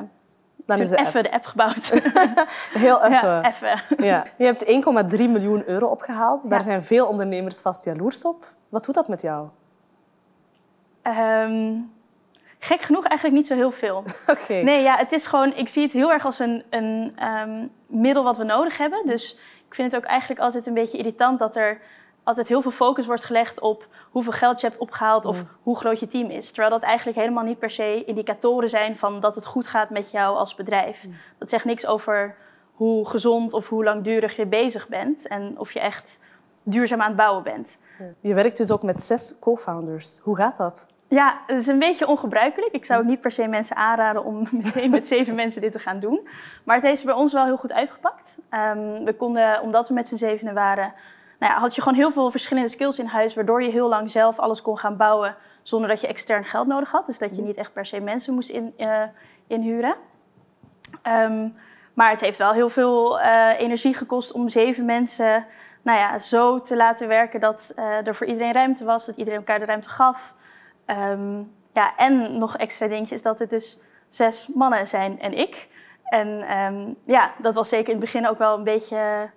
Dan 0.67 0.79
is 0.79 0.89
de 0.89 0.97
app. 0.99 1.07
even 1.07 1.23
de 1.23 1.33
app 1.33 1.45
gebouwd. 1.45 1.87
Heel 2.73 3.05
even. 3.05 3.29
ja, 3.29 3.45
even. 3.49 3.81
Ja. 4.07 4.25
Je 4.39 4.45
hebt 4.45 4.65
1,3 5.19 5.31
miljoen 5.31 5.69
euro 5.69 5.87
opgehaald. 5.87 6.51
Daar 6.51 6.63
zijn 6.63 6.83
veel 6.83 7.07
ondernemers 7.07 7.61
vast 7.61 7.85
jaloers 7.85 8.25
op. 8.25 8.47
Wat 8.69 8.85
doet 8.85 8.95
dat 8.95 9.09
met 9.09 9.21
jou? 9.23 9.49
Ehm, 11.03 11.77
gek 12.59 12.81
genoeg 12.81 13.05
eigenlijk 13.05 13.39
niet 13.39 13.47
zo 13.47 13.55
heel 13.55 13.71
veel. 13.71 14.05
Oké. 14.35 14.53
Nee, 14.55 14.83
ja, 14.83 14.97
het 14.97 15.13
is 15.13 15.27
gewoon, 15.27 15.55
ik 15.55 15.69
zie 15.69 15.83
het 15.83 15.93
heel 15.93 16.13
erg 16.13 16.25
als 16.25 16.39
een, 16.39 16.65
een 16.71 17.13
ehm, 17.17 17.67
middel 17.87 18.25
wat 18.25 18.37
we 18.37 18.45
nodig 18.45 18.79
hebben. 18.79 19.07
Dus 19.07 19.39
ik 19.69 19.75
vind 19.75 19.93
het 19.93 20.03
ook 20.03 20.09
eigenlijk 20.09 20.41
altijd 20.41 20.67
een 20.67 20.75
beetje 20.75 20.99
irritant 20.99 21.39
dat 21.39 21.57
er 21.57 21.81
altijd 22.29 22.49
heel 22.49 22.63
veel 22.63 22.71
focus 22.71 23.07
wordt 23.07 23.25
gelegd 23.25 23.61
op 23.61 23.87
hoeveel 24.11 24.33
geld 24.33 24.61
je 24.61 24.67
hebt 24.67 24.79
opgehaald 24.79 25.25
of 25.25 25.45
hoe 25.63 25.77
groot 25.77 26.01
je 26.01 26.07
team 26.07 26.31
is. 26.31 26.49
Terwijl 26.49 26.71
dat 26.71 26.83
eigenlijk 26.83 27.19
helemaal 27.19 27.45
niet 27.45 27.59
per 27.59 27.71
se 27.71 28.05
indicatoren 28.05 28.69
zijn 28.69 28.97
van 28.97 29.21
dat 29.21 29.35
het 29.35 29.47
goed 29.47 29.67
gaat 29.67 29.91
met 29.91 30.11
jou 30.11 30.37
als 30.37 30.55
bedrijf. 30.55 31.07
Dat 31.39 31.51
zegt 31.51 31.65
niks 31.65 31.87
over 31.87 32.37
hoe 32.73 33.09
gezond 33.09 33.53
of 33.53 33.69
hoe 33.69 33.85
langdurig 33.85 34.37
je 34.37 34.47
bezig 34.47 34.89
bent 34.89 35.27
en 35.27 35.59
of 35.59 35.73
je 35.73 35.81
echt 35.81 36.19
duurzaam 36.63 37.01
aan 37.01 37.09
het 37.09 37.17
bouwen 37.17 37.43
bent. 37.43 37.79
Je 38.21 38.35
werkt 38.35 38.57
dus 38.57 38.71
ook 38.71 38.83
met 38.83 39.03
zes 39.03 39.39
co-founders. 39.39 40.19
Hoe 40.19 40.37
gaat 40.37 40.57
dat? 40.57 40.87
Ja, 41.09 41.41
het 41.47 41.59
is 41.59 41.67
een 41.67 41.79
beetje 41.79 42.07
ongebruikelijk. 42.07 42.73
Ik 42.73 42.85
zou 42.85 43.01
ook 43.01 43.07
niet 43.07 43.21
per 43.21 43.33
se 43.33 43.47
mensen 43.47 43.77
aanraden 43.77 44.25
om 44.25 44.49
meteen 44.63 44.91
met 44.91 45.07
zeven 45.07 45.35
mensen 45.35 45.61
dit 45.61 45.73
te 45.73 45.79
gaan 45.79 46.01
doen. 46.01 46.27
Maar 46.65 46.77
het 46.77 46.85
heeft 46.85 47.05
bij 47.05 47.15
ons 47.15 47.33
wel 47.33 47.45
heel 47.45 47.57
goed 47.57 47.73
uitgepakt. 47.73 48.39
Ehm, 48.49 49.05
we 49.05 49.15
konden, 49.17 49.63
omdat 49.63 49.89
we 49.89 49.95
met 49.95 50.09
z'n 50.09 50.17
zevenen 50.17 50.55
waren, 50.55 50.95
nou 51.39 51.53
ja, 51.53 51.59
had 51.59 51.75
je 51.75 51.83
gewoon 51.83 51.99
heel 51.99 52.11
veel 52.11 52.31
verschillende 52.31 52.69
skills 52.69 52.99
in 52.99 53.07
huis, 53.07 53.35
waardoor 53.35 53.63
je 53.63 53.71
heel 53.71 53.89
lang 53.89 54.11
zelf 54.11 54.39
alles 54.39 54.63
kon 54.63 54.79
gaan 54.79 54.97
bouwen 54.97 55.37
zonder 55.63 55.89
dat 55.89 56.01
je 56.01 56.07
extern 56.07 56.45
geld 56.45 56.67
nodig 56.67 56.91
had. 56.91 57.07
Dus 57.07 57.19
dat 57.19 57.37
je 57.37 57.43
niet 57.43 57.57
echt 57.57 57.73
per 57.73 57.87
se 57.87 58.01
mensen 58.01 58.35
moest 58.35 58.49
in, 58.49 58.75
eh, 58.77 59.03
inhuren. 59.47 59.95
Ehm, 61.03 61.49
maar 61.95 62.11
het 62.11 62.21
heeft 62.21 62.39
wel 62.39 62.53
heel 62.53 62.69
veel 62.69 63.21
eh, 63.21 63.61
energie 63.61 63.95
gekost 63.95 64.33
om 64.33 64.49
zeven 64.49 64.85
mensen 64.85 65.47
nou 65.83 65.99
ja, 65.99 66.19
zo 66.19 66.61
te 66.61 66.77
laten 66.77 67.09
werken 67.09 67.41
dat 67.41 67.73
eh, 67.77 68.07
er 68.07 68.15
voor 68.15 68.27
iedereen 68.27 68.53
ruimte 68.53 68.85
was, 68.85 69.07
dat 69.07 69.17
iedereen 69.17 69.39
elkaar 69.39 69.59
de 69.59 69.65
ruimte 69.65 69.89
gaf. 69.89 70.35
Ehm, 70.87 71.43
ja, 71.73 71.97
en 71.97 72.39
nog 72.39 72.57
extra 72.57 72.89
dingetjes 72.89 73.23
dat 73.23 73.39
het 73.39 73.51
dus 73.51 73.79
zes 74.09 74.49
mannen 74.55 74.89
zijn 74.89 75.21
en 75.21 75.39
ik. 75.39 75.69
En 76.05 76.43
ehm, 76.43 76.93
ja, 77.05 77.33
dat 77.39 77.55
was 77.55 77.69
zeker 77.69 77.93
in 77.93 78.01
het 78.01 78.05
begin 78.05 78.29
ook 78.29 78.39
wel 78.39 78.57
een 78.57 78.65
beetje 78.65 79.31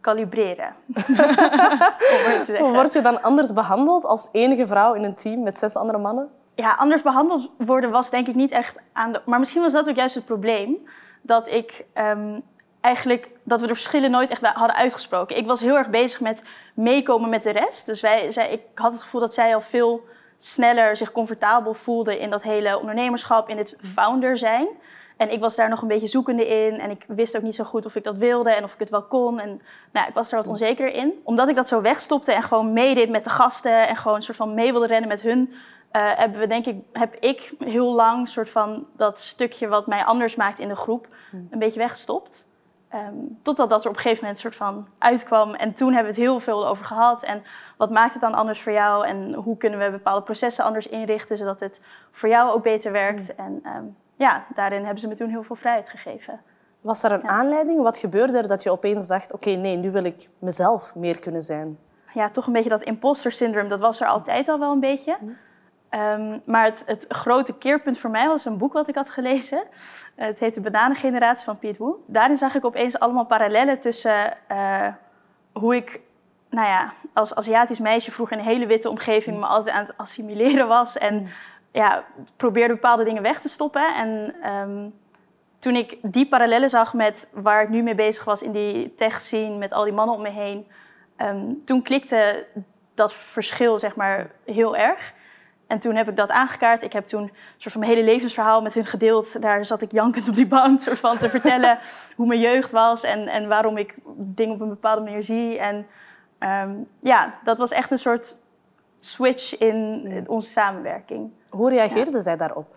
kalibreren. 0.00 0.74
Word 2.74 2.92
je 2.92 3.00
dan 3.02 3.22
anders 3.22 3.52
behandeld 3.52 4.04
als 4.04 4.28
enige 4.32 4.66
vrouw 4.66 4.94
in 4.94 5.04
een 5.04 5.14
team 5.14 5.42
met 5.42 5.58
zes 5.58 5.76
andere 5.76 5.98
mannen? 5.98 6.30
Ja, 6.54 6.72
anders 6.72 7.02
behandeld 7.02 7.50
worden 7.58 7.90
was 7.90 8.10
denk 8.10 8.28
ik 8.28 8.34
niet 8.34 8.50
echt 8.50 8.78
aan 8.92 9.12
de... 9.12 9.20
Maar 9.24 9.38
misschien 9.38 9.62
was 9.62 9.72
dat 9.72 9.88
ook 9.88 9.96
juist 9.96 10.14
het 10.14 10.24
probleem. 10.24 10.88
Dat 11.22 11.48
ik 11.48 11.84
ehm, 11.92 12.40
eigenlijk... 12.80 13.30
Dat 13.42 13.60
we 13.60 13.66
de 13.66 13.74
verschillen 13.74 14.10
nooit 14.10 14.30
echt 14.30 14.46
hadden 14.46 14.76
uitgesproken. 14.76 15.36
Ik 15.36 15.46
was 15.46 15.60
heel 15.60 15.76
erg 15.76 15.90
bezig 15.90 16.20
met 16.20 16.42
meekomen 16.74 17.30
met 17.30 17.42
de 17.42 17.50
rest. 17.50 17.86
Dus 17.86 18.00
wij, 18.00 18.30
zij, 18.30 18.52
ik 18.52 18.60
had 18.74 18.92
het 18.92 19.02
gevoel 19.02 19.20
dat 19.20 19.34
zij 19.34 19.54
al 19.54 19.60
veel 19.60 20.04
sneller 20.36 20.96
zich 20.96 21.12
comfortabel 21.12 21.74
voelde 21.74 22.18
in 22.18 22.30
dat 22.30 22.42
hele 22.42 22.78
ondernemerschap, 22.78 23.48
in 23.48 23.58
het 23.58 23.76
founder 23.80 24.36
zijn. 24.36 24.68
En 25.16 25.32
ik 25.32 25.40
was 25.40 25.56
daar 25.56 25.68
nog 25.68 25.82
een 25.82 25.88
beetje 25.88 26.06
zoekende 26.06 26.46
in. 26.46 26.80
En 26.80 26.90
ik 26.90 27.04
wist 27.08 27.36
ook 27.36 27.42
niet 27.42 27.54
zo 27.54 27.64
goed 27.64 27.86
of 27.86 27.96
ik 27.96 28.04
dat 28.04 28.18
wilde 28.18 28.50
en 28.50 28.64
of 28.64 28.72
ik 28.72 28.78
het 28.78 28.90
wel 28.90 29.02
kon. 29.02 29.40
En 29.40 29.62
nou, 29.92 30.08
ik 30.08 30.14
was 30.14 30.30
er 30.30 30.36
wat 30.36 30.46
onzeker 30.46 30.94
in. 30.94 31.12
Omdat 31.22 31.48
ik 31.48 31.54
dat 31.54 31.68
zo 31.68 31.80
wegstopte 31.80 32.32
en 32.32 32.42
gewoon 32.42 32.72
meedeed 32.72 33.10
met 33.10 33.24
de 33.24 33.30
gasten 33.30 33.88
en 33.88 33.96
gewoon 33.96 34.16
een 34.16 34.22
soort 34.22 34.36
van 34.36 34.54
mee 34.54 34.70
wilde 34.70 34.86
rennen 34.86 35.08
met 35.08 35.20
hun, 35.20 35.54
eh, 35.90 36.16
hebben 36.16 36.40
we, 36.40 36.46
denk 36.46 36.66
ik, 36.66 36.76
heb 36.92 37.14
ik 37.14 37.52
heel 37.58 37.94
lang 37.94 38.28
soort 38.28 38.50
van 38.50 38.86
dat 38.96 39.20
stukje 39.20 39.68
wat 39.68 39.86
mij 39.86 40.04
anders 40.04 40.34
maakt 40.34 40.58
in 40.58 40.68
de 40.68 40.76
groep 40.76 41.06
een 41.50 41.58
beetje 41.58 41.78
weggestopt. 41.78 42.46
Ehm, 42.88 43.14
totdat 43.42 43.70
dat 43.70 43.84
er 43.84 43.90
op 43.90 43.96
een 43.96 44.02
gegeven 44.02 44.24
moment 44.24 44.40
soort 44.40 44.56
van 44.56 44.86
uitkwam. 44.98 45.54
En 45.54 45.72
toen 45.72 45.92
hebben 45.92 46.14
we 46.14 46.20
het 46.20 46.28
heel 46.28 46.40
veel 46.40 46.66
over 46.66 46.84
gehad. 46.84 47.22
En 47.22 47.42
wat 47.76 47.90
maakt 47.90 48.12
het 48.12 48.22
dan 48.22 48.34
anders 48.34 48.62
voor 48.62 48.72
jou? 48.72 49.06
En 49.06 49.34
hoe 49.34 49.56
kunnen 49.56 49.78
we 49.78 49.90
bepaalde 49.90 50.22
processen 50.22 50.64
anders 50.64 50.88
inrichten, 50.88 51.36
zodat 51.36 51.60
het 51.60 51.80
voor 52.10 52.28
jou 52.28 52.50
ook 52.50 52.62
beter 52.62 52.92
werkt? 52.92 53.34
En 53.34 53.60
ehm, 53.62 53.84
ja, 54.16 54.46
daarin 54.54 54.82
hebben 54.82 55.00
ze 55.00 55.08
me 55.08 55.14
toen 55.14 55.28
heel 55.28 55.42
veel 55.42 55.56
vrijheid 55.56 55.90
gegeven. 55.90 56.40
Was 56.80 57.02
er 57.02 57.12
een 57.12 57.28
aanleiding? 57.28 57.82
Wat 57.82 57.98
gebeurde 57.98 58.38
er 58.38 58.48
dat 58.48 58.62
je 58.62 58.70
opeens 58.70 59.06
dacht, 59.06 59.32
oké, 59.32 59.50
nee, 59.50 59.76
nu 59.76 59.90
wil 59.90 60.04
ik 60.04 60.28
mezelf 60.38 60.94
meer 60.94 61.18
kunnen 61.20 61.42
zijn? 61.42 61.78
Ja, 62.12 62.30
toch 62.30 62.46
een 62.46 62.52
beetje 62.52 62.70
dat 62.70 62.82
imposter 62.82 63.32
syndroom, 63.32 63.68
dat 63.68 63.80
was 63.80 64.00
er 64.00 64.06
altijd 64.06 64.48
al 64.48 64.58
wel 64.58 64.72
een 64.72 64.80
beetje. 64.80 65.18
Ehm, 65.88 66.38
maar 66.44 66.64
het, 66.64 66.82
het 66.86 67.04
grote 67.08 67.58
keerpunt 67.58 67.98
voor 67.98 68.10
mij 68.10 68.26
was 68.26 68.44
een 68.44 68.58
boek 68.58 68.72
wat 68.72 68.88
ik 68.88 68.94
had 68.94 69.10
gelezen. 69.10 69.62
Het 70.14 70.38
heet 70.38 70.54
De 70.54 70.60
Bananengeneratie 70.60 71.44
van 71.44 71.58
Piet 71.58 71.78
Wu. 71.78 71.92
Daarin 72.06 72.36
zag 72.36 72.54
ik 72.54 72.64
opeens 72.64 72.98
allemaal 72.98 73.26
parallellen 73.26 73.80
tussen 73.80 74.34
eh, 74.46 74.88
hoe 75.52 75.76
ik 75.76 76.00
nou 76.50 76.68
ja, 76.68 76.92
als 77.12 77.34
Aziatisch 77.34 77.78
meisje 77.78 78.10
vroeger 78.10 78.36
in 78.36 78.42
een 78.42 78.48
hele 78.50 78.66
witte 78.66 78.90
omgeving 78.90 79.38
me 79.38 79.46
altijd 79.46 79.76
aan 79.76 79.84
het 79.84 79.96
assimileren 79.96 80.68
was. 80.68 80.98
En 80.98 81.28
ja, 81.76 82.04
probeerde 82.36 82.74
bepaalde 82.74 83.04
dingen 83.04 83.22
weg 83.22 83.40
te 83.40 83.48
stoppen. 83.48 83.94
En 83.94 84.34
ehm, 84.42 84.88
toen 85.58 85.76
ik 85.76 85.98
die 86.02 86.28
parallellen 86.28 86.70
zag 86.70 86.94
met 86.94 87.30
waar 87.34 87.62
ik 87.62 87.68
nu 87.68 87.82
mee 87.82 87.94
bezig 87.94 88.24
was 88.24 88.42
in 88.42 88.52
die 88.52 88.94
tech 88.94 89.20
scene, 89.20 89.56
met 89.56 89.72
al 89.72 89.84
die 89.84 89.92
mannen 89.92 90.14
om 90.14 90.22
me 90.22 90.30
heen, 90.30 90.66
ehm, 91.16 91.52
toen 91.64 91.82
klikte 91.82 92.46
dat 92.94 93.14
verschil 93.14 93.78
zeg 93.78 93.96
maar 93.96 94.30
heel 94.44 94.76
erg. 94.76 95.14
En 95.66 95.78
toen 95.78 95.94
heb 95.94 96.08
ik 96.08 96.16
dat 96.16 96.30
aangekaart. 96.30 96.82
Ik 96.82 96.92
heb 96.92 97.08
toen 97.08 97.22
een 97.22 97.32
soort 97.56 97.72
van 97.72 97.80
mijn 97.80 97.92
hele 97.92 98.04
levensverhaal 98.04 98.62
met 98.62 98.74
hun 98.74 98.84
gedeeld. 98.84 99.42
Daar 99.42 99.64
zat 99.64 99.82
ik 99.82 99.92
jankend 99.92 100.28
op 100.28 100.34
die 100.34 100.46
bank 100.46 100.80
soort 100.80 100.98
van 100.98 101.18
te 101.18 101.30
vertellen 101.30 101.78
hoe 102.16 102.26
mijn 102.26 102.40
jeugd 102.40 102.70
was 102.70 103.02
en, 103.02 103.28
en 103.28 103.48
waarom 103.48 103.76
ik 103.76 103.94
dingen 104.16 104.54
op 104.54 104.60
een 104.60 104.68
bepaalde 104.68 105.02
manier 105.02 105.22
zie. 105.22 105.58
En 105.58 105.86
ehm, 106.38 106.74
ja, 107.00 107.34
dat 107.42 107.58
was 107.58 107.70
echt 107.70 107.90
een 107.90 107.98
soort 107.98 108.36
switch 108.98 109.58
in 109.58 110.24
onze 110.26 110.50
samenwerking. 110.50 111.30
Hoe 111.48 111.70
reageerden 111.70 112.22
zij 112.22 112.36
daarop? 112.36 112.74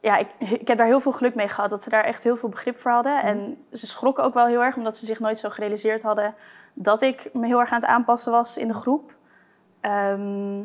Ja, 0.00 0.16
ik, 0.16 0.28
ik 0.38 0.68
heb 0.68 0.78
daar 0.78 0.86
heel 0.86 1.00
veel 1.00 1.12
geluk 1.12 1.34
mee 1.34 1.48
gehad 1.48 1.70
dat 1.70 1.82
ze 1.82 1.90
daar 1.90 2.04
echt 2.04 2.22
heel 2.22 2.36
veel 2.36 2.48
begrip 2.48 2.78
voor 2.78 2.90
hadden. 2.90 3.22
En 3.22 3.64
ze 3.72 3.86
schrokken 3.86 4.24
ook 4.24 4.34
wel 4.34 4.46
heel 4.46 4.62
erg, 4.62 4.76
omdat 4.76 4.96
ze 4.96 5.06
zich 5.06 5.20
nooit 5.20 5.38
zo 5.38 5.50
gerealiseerd 5.50 6.02
hadden 6.02 6.34
dat 6.74 7.02
ik 7.02 7.30
me 7.32 7.46
heel 7.46 7.60
erg 7.60 7.72
aan 7.72 7.80
het 7.80 7.90
aanpassen 7.90 8.32
was 8.32 8.56
in 8.56 8.68
de 8.68 8.74
groep. 8.74 9.14
Ehm, 9.80 10.58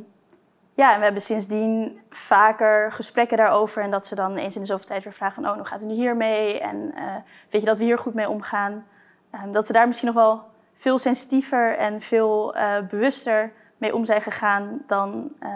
ja, 0.74 0.92
en 0.92 0.98
we 0.98 1.04
hebben 1.04 1.22
sindsdien 1.22 2.02
vaker 2.10 2.92
gesprekken 2.92 3.38
daarover. 3.38 3.84
En 3.84 3.92
dat 3.92 4.08
ze 4.08 4.16
dan 4.16 4.36
eens 4.36 4.56
in 4.56 4.62
de 4.62 4.68
zoveel 4.68 4.86
tijd 4.86 5.04
weer 5.04 5.14
vragen 5.14 5.44
van... 5.44 5.52
oh, 5.52 5.56
hoe 5.56 5.66
gaat 5.66 5.80
het 5.80 5.90
nu 5.90 5.96
hiermee? 5.96 6.60
En 6.60 6.76
uh, 6.76 7.16
vind 7.48 7.64
je 7.64 7.70
dat 7.70 7.78
we 7.78 7.84
hier 7.84 7.98
goed 7.98 8.14
mee 8.14 8.30
omgaan? 8.30 8.86
Um, 9.32 9.52
dat 9.52 9.68
ze 9.68 9.74
daar 9.74 9.88
misschien 9.88 10.08
nog 10.08 10.18
wel 10.18 10.44
veel 10.74 10.98
sensitiever 10.98 11.78
en 11.78 12.02
veel 12.02 12.56
uh, 12.56 12.80
bewuster 12.90 13.52
mee 13.78 13.96
om 13.96 14.06
zijn 14.06 14.22
gegaan... 14.22 14.82
dan 14.88 15.32
uh, 15.44 15.50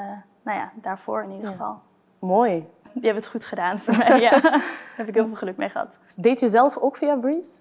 nou 0.44 0.58
ja, 0.60 0.72
daarvoor 0.75 1.24
in 1.24 1.30
ieder 1.32 1.46
Ja. 1.46 1.51
geval. 1.51 1.82
Mooi. 2.20 2.51
Die 2.94 3.04
hebben 3.04 3.22
het 3.24 3.32
goed 3.32 3.46
gedaan 3.46 3.80
voor 3.80 3.98
mij, 3.98 4.20
ja. 4.20 4.40
Daar 4.40 4.63
heb 4.98 5.08
ik 5.08 5.13
heel 5.13 5.28
veel 5.28 5.36
geluk 5.36 5.58
mee 5.58 5.70
gehad. 5.70 5.98
Deed 6.18 6.40
je 6.40 6.48
zelf 6.48 6.78
ook 6.78 6.98
via 6.98 7.16
Breeze? 7.16 7.60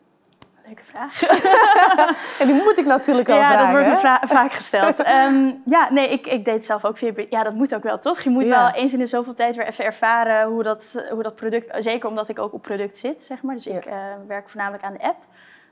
Leuke 0.66 0.84
vraag. 0.84 1.22
En 2.40 2.46
die 2.46 2.62
moet 2.62 2.78
ik 2.78 2.86
natuurlijk 2.86 3.26
wel 3.28 3.36
ja, 3.36 3.50
vragen. 3.50 3.74
dat 3.74 3.84
wordt 4.00 4.02
me 4.22 4.28
vaak 4.28 4.52
gesteld. 4.52 4.96
Ehm, 5.02 5.50
ja, 5.64 5.92
nee, 5.92 6.08
ik, 6.08 6.26
ik 6.26 6.44
deed 6.44 6.64
zelf 6.64 6.84
ook 6.84 6.98
via 6.98 7.12
Ja, 7.30 7.42
dat 7.42 7.54
moet 7.54 7.74
ook 7.74 7.82
wel, 7.82 7.98
toch? 7.98 8.20
Je 8.20 8.30
moet 8.30 8.44
Ja. 8.44 8.62
wel 8.64 8.82
eens 8.82 8.92
in 8.92 8.98
de 8.98 9.06
zoveel 9.06 9.34
tijd 9.34 9.56
weer 9.56 9.66
even 9.66 9.84
ervaren 9.84 10.46
hoe 10.48 10.62
dat, 10.62 11.04
hoe 11.10 11.22
dat 11.22 11.34
product... 11.36 11.68
Zeker 11.84 12.08
omdat 12.08 12.28
ik 12.28 12.38
ook 12.38 12.52
op 12.52 12.62
product 12.62 12.96
zit, 12.96 13.22
zeg 13.22 13.42
maar. 13.42 13.54
Dus 13.54 13.66
ik 13.66 13.84
eh, 13.84 13.96
werk 14.26 14.48
voornamelijk 14.48 14.84
aan 14.84 14.92
de 14.92 15.02
app. 15.02 15.16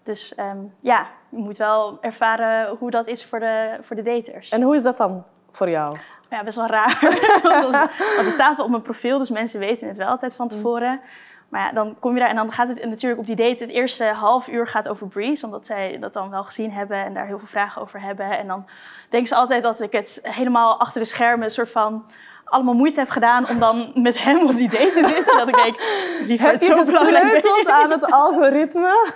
Dus 0.03 0.35
ehm, 0.35 0.59
ja, 0.81 1.07
je 1.29 1.39
moet 1.39 1.57
wel 1.57 1.99
ervaren 2.01 2.77
hoe 2.77 2.91
dat 2.91 3.07
is 3.07 3.25
voor 3.25 3.41
de, 3.41 3.79
voor 3.81 3.97
de 3.97 4.03
daters. 4.03 4.49
En 4.49 4.63
hoe 4.63 4.75
is 4.75 4.83
dat 4.83 4.97
dan 4.97 5.27
voor 5.51 5.71
jou? 5.71 5.99
Ja, 6.31 6.45
best 6.45 6.57
wel 6.57 6.67
raar. 6.67 6.99
want 7.63 7.91
het 8.17 8.33
staat 8.33 8.57
wel 8.57 8.65
op 8.65 8.71
mijn 8.71 8.83
profiel, 8.83 9.19
dus 9.19 9.31
mensen 9.31 9.61
weten 9.61 9.89
het 9.89 9.97
wel 9.97 10.09
altijd 10.09 10.37
van 10.37 10.49
tevoren. 10.49 11.01
Maar 11.49 11.61
ja, 11.61 11.73
dan 11.73 11.97
kom 11.99 12.15
je 12.15 12.21
daar 12.21 12.29
en 12.29 12.37
dan 12.37 12.53
gaat 12.53 12.69
het 12.69 12.85
natuurlijk 12.85 13.21
op 13.21 13.27
die 13.27 13.37
date... 13.37 13.65
het 13.65 13.73
eerste 13.73 14.05
half 14.05 14.49
uur 14.49 14.67
gaat 14.67 14.89
over 14.89 15.09
Breeze, 15.09 15.45
omdat 15.45 15.67
zij 15.67 15.99
dat 15.99 16.13
dan 16.13 16.31
wel 16.31 16.45
gezien 16.45 16.71
hebben... 16.71 17.05
en 17.05 17.15
daar 17.15 17.27
heel 17.27 17.39
veel 17.39 17.49
vragen 17.49 17.83
over 17.83 18.01
hebben. 18.01 18.39
En 18.39 18.47
dan 18.47 18.67
denken 19.09 19.29
ze 19.29 19.35
altijd 19.35 19.63
dat 19.63 19.81
ik 19.81 19.93
het 19.93 20.19
helemaal 20.23 20.81
achter 20.81 21.01
de 21.01 21.07
schermen... 21.07 21.45
een 21.45 21.51
soort 21.51 21.71
van 21.71 22.05
allemaal 22.49 22.75
moeite 22.75 22.99
heb 22.99 23.09
gedaan 23.09 23.49
om 23.49 23.59
dan 23.59 23.91
met 23.95 24.23
hem 24.23 24.47
op 24.49 24.57
die 24.57 24.69
date 24.71 24.91
te 24.93 25.07
zitten. 25.15 25.37
Dat 25.37 25.49
ik 25.49 25.55
denk, 25.55 25.81
liever 26.27 26.51
Heb 26.51 26.61
je 26.61 26.73
gesleuteld 26.77 27.69
aan 27.69 27.91
het 27.91 28.13
algoritme? 28.13 29.11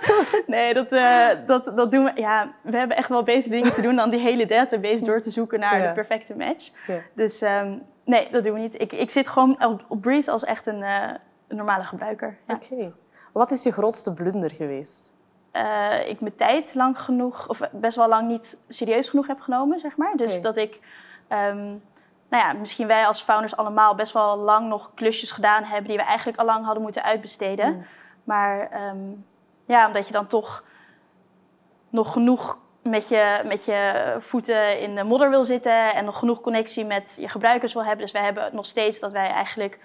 Nee, 0.47 0.73
dat, 0.73 0.91
eh, 0.91 1.27
dat, 1.47 1.71
dat 1.75 1.91
doen 1.91 2.03
we. 2.03 2.11
Ja, 2.15 2.53
we 2.61 2.77
hebben 2.77 2.97
echt 2.97 3.09
wel 3.09 3.23
betere 3.23 3.49
dingen 3.49 3.73
te 3.73 3.81
doen 3.81 3.95
dan 3.95 4.09
die 4.09 4.19
hele 4.19 4.45
database 4.45 5.03
door 5.03 5.21
te 5.21 5.31
zoeken 5.31 5.59
naar 5.59 5.77
Ja. 5.81 5.87
de 5.87 5.93
perfecte 5.93 6.35
match. 6.35 6.69
Ja. 6.87 6.99
Dus 7.15 7.41
ehm, 7.41 7.77
nee, 8.05 8.27
dat 8.31 8.43
doen 8.43 8.53
we 8.53 8.59
niet. 8.59 8.81
Ik, 8.81 8.93
ik 8.93 9.09
zit 9.09 9.27
gewoon 9.27 9.65
op, 9.65 9.85
op 9.87 10.01
Breeze 10.01 10.31
als 10.31 10.43
echt 10.43 10.65
een, 10.65 10.83
eh, 10.83 11.09
een 11.47 11.55
normale 11.57 11.83
gebruiker. 11.83 12.37
Ja. 12.47 12.53
Oké. 12.53 12.93
Wat 13.33 13.51
is 13.51 13.63
je 13.63 13.71
grootste 13.71 14.13
blunder 14.13 14.51
geweest? 14.51 15.11
Eh, 15.51 16.09
ik 16.09 16.21
mijn 16.21 16.35
tijd 16.35 16.75
lang 16.75 16.99
genoeg, 16.99 17.49
of 17.49 17.59
best 17.71 17.95
wel 17.95 18.07
lang 18.07 18.27
niet 18.27 18.57
serieus 18.69 19.09
genoeg 19.09 19.27
heb 19.27 19.39
genomen, 19.39 19.79
zeg 19.79 19.97
maar. 19.97 20.13
Dus 20.15 20.41
dat 20.41 20.57
ik, 20.57 20.79
ehm, 21.27 21.73
nou 22.33 22.45
ja, 22.45 22.53
misschien 22.53 22.87
wij 22.87 23.05
als 23.07 23.21
founders 23.21 23.55
allemaal 23.55 23.95
best 23.95 24.13
wel 24.13 24.37
lang 24.37 24.67
nog 24.67 24.91
klusjes 24.93 25.31
gedaan 25.31 25.63
hebben 25.63 25.87
die 25.87 25.97
we 25.97 26.03
eigenlijk 26.03 26.37
al 26.37 26.45
lang 26.45 26.65
hadden 26.65 26.83
moeten 26.83 27.03
uitbesteden. 27.03 27.73
Mm. 27.73 27.85
Maar 28.23 28.69
ehm, 28.71 28.97
ja, 29.65 29.87
omdat 29.87 30.07
je 30.07 30.13
dan 30.13 30.27
toch 30.27 30.63
nog 31.89 32.11
genoeg 32.11 32.57
met 32.81 33.07
je, 33.09 33.41
met 33.45 33.65
je 33.65 34.15
voeten 34.19 34.79
in 34.79 34.95
de 34.95 35.03
modder 35.03 35.29
wil 35.29 35.43
zitten 35.43 35.93
en 35.93 36.05
nog 36.05 36.19
genoeg 36.19 36.41
connectie 36.41 36.85
met 36.85 37.15
je 37.19 37.29
gebruikers 37.29 37.73
wil 37.73 37.83
hebben. 37.83 38.01
Dus 38.01 38.13
wij 38.13 38.23
hebben 38.23 38.55
nog 38.55 38.65
steeds 38.65 38.99
dat 38.99 39.11
wij 39.11 39.29
eigenlijk 39.29 39.79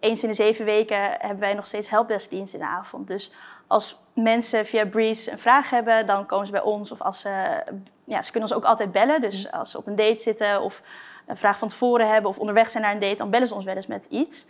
eens 0.00 0.22
in 0.22 0.28
de 0.28 0.34
zeven 0.34 0.64
weken 0.64 1.10
hebben 1.18 1.38
wij 1.38 1.54
nog 1.54 1.66
steeds 1.66 1.90
helpdeskdienst 1.90 2.54
in 2.54 2.60
de 2.60 2.66
avond. 2.66 3.08
Dus 3.08 3.32
als 3.66 4.00
mensen 4.14 4.66
via 4.66 4.86
Breeze 4.86 5.30
een 5.32 5.38
vraag 5.38 5.70
hebben, 5.70 6.06
dan 6.06 6.26
komen 6.26 6.46
ze 6.46 6.52
bij 6.52 6.62
ons. 6.62 6.92
Of 6.92 7.02
als 7.02 7.20
ze, 7.20 7.62
ja, 8.04 8.22
ze 8.22 8.30
kunnen 8.30 8.48
ons 8.48 8.58
ook 8.58 8.64
altijd 8.64 8.92
bellen. 8.92 9.20
Dus 9.20 9.52
als 9.52 9.70
ze 9.70 9.78
op 9.78 9.86
een 9.86 9.96
date 9.96 10.20
zitten 10.20 10.60
of 10.60 10.82
een 11.26 11.36
vraag 11.36 11.58
van 11.58 11.68
tevoren 11.68 12.08
hebben 12.08 12.30
of 12.30 12.38
onderweg 12.38 12.70
zijn 12.70 12.82
naar 12.82 12.92
een 12.92 12.98
date, 12.98 13.16
dan 13.16 13.30
bellen 13.30 13.48
ze 13.48 13.54
ons 13.54 13.64
wel 13.64 13.74
eens 13.74 13.86
met 13.86 14.06
iets. 14.10 14.46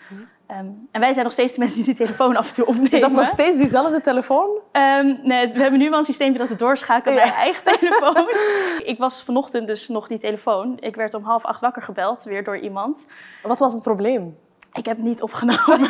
Ehm, 0.47 0.67
en 0.91 1.01
wij 1.01 1.13
zijn 1.13 1.25
nog 1.25 1.33
steeds 1.33 1.53
de 1.53 1.59
mensen 1.59 1.83
die 1.83 1.95
de 1.95 2.05
telefoon 2.05 2.37
af 2.41 2.49
en 2.49 2.55
toe 2.55 2.67
opnemen. 2.67 2.93
Is 2.93 3.01
dat 3.01 3.11
nog 3.11 3.27
steeds 3.27 3.59
diezelfde 3.59 4.01
telefoon? 4.01 4.49
Ehm, 4.73 5.15
nee, 5.23 5.49
we 5.49 5.61
hebben 5.61 5.79
nu 5.79 5.91
wel 5.91 5.99
een 5.99 6.05
systeempje 6.05 6.39
dat 6.39 6.49
het 6.49 6.59
doorschakelt 6.59 7.15
Ja. 7.15 7.25
naar 7.25 7.35
je 7.35 7.41
eigen 7.41 7.79
telefoon. 7.79 8.29
ik 8.93 8.99
was 8.99 9.23
vanochtend 9.23 9.67
dus 9.67 9.89
nog 9.89 10.07
die 10.09 10.19
telefoon. 10.19 10.77
Ik 10.81 10.97
werd 10.97 11.15
om 11.15 11.25
half 11.25 11.45
acht 11.45 11.61
wakker 11.61 11.83
gebeld, 11.83 12.23
weer 12.23 12.45
door 12.45 12.59
iemand. 12.59 13.05
Wat 13.43 13.59
was 13.59 13.73
het 13.73 13.83
probleem? 13.83 14.37
Ik 14.73 14.85
heb 14.87 14.97
het 14.97 15.07
niet 15.07 15.23
opgenomen. 15.23 15.81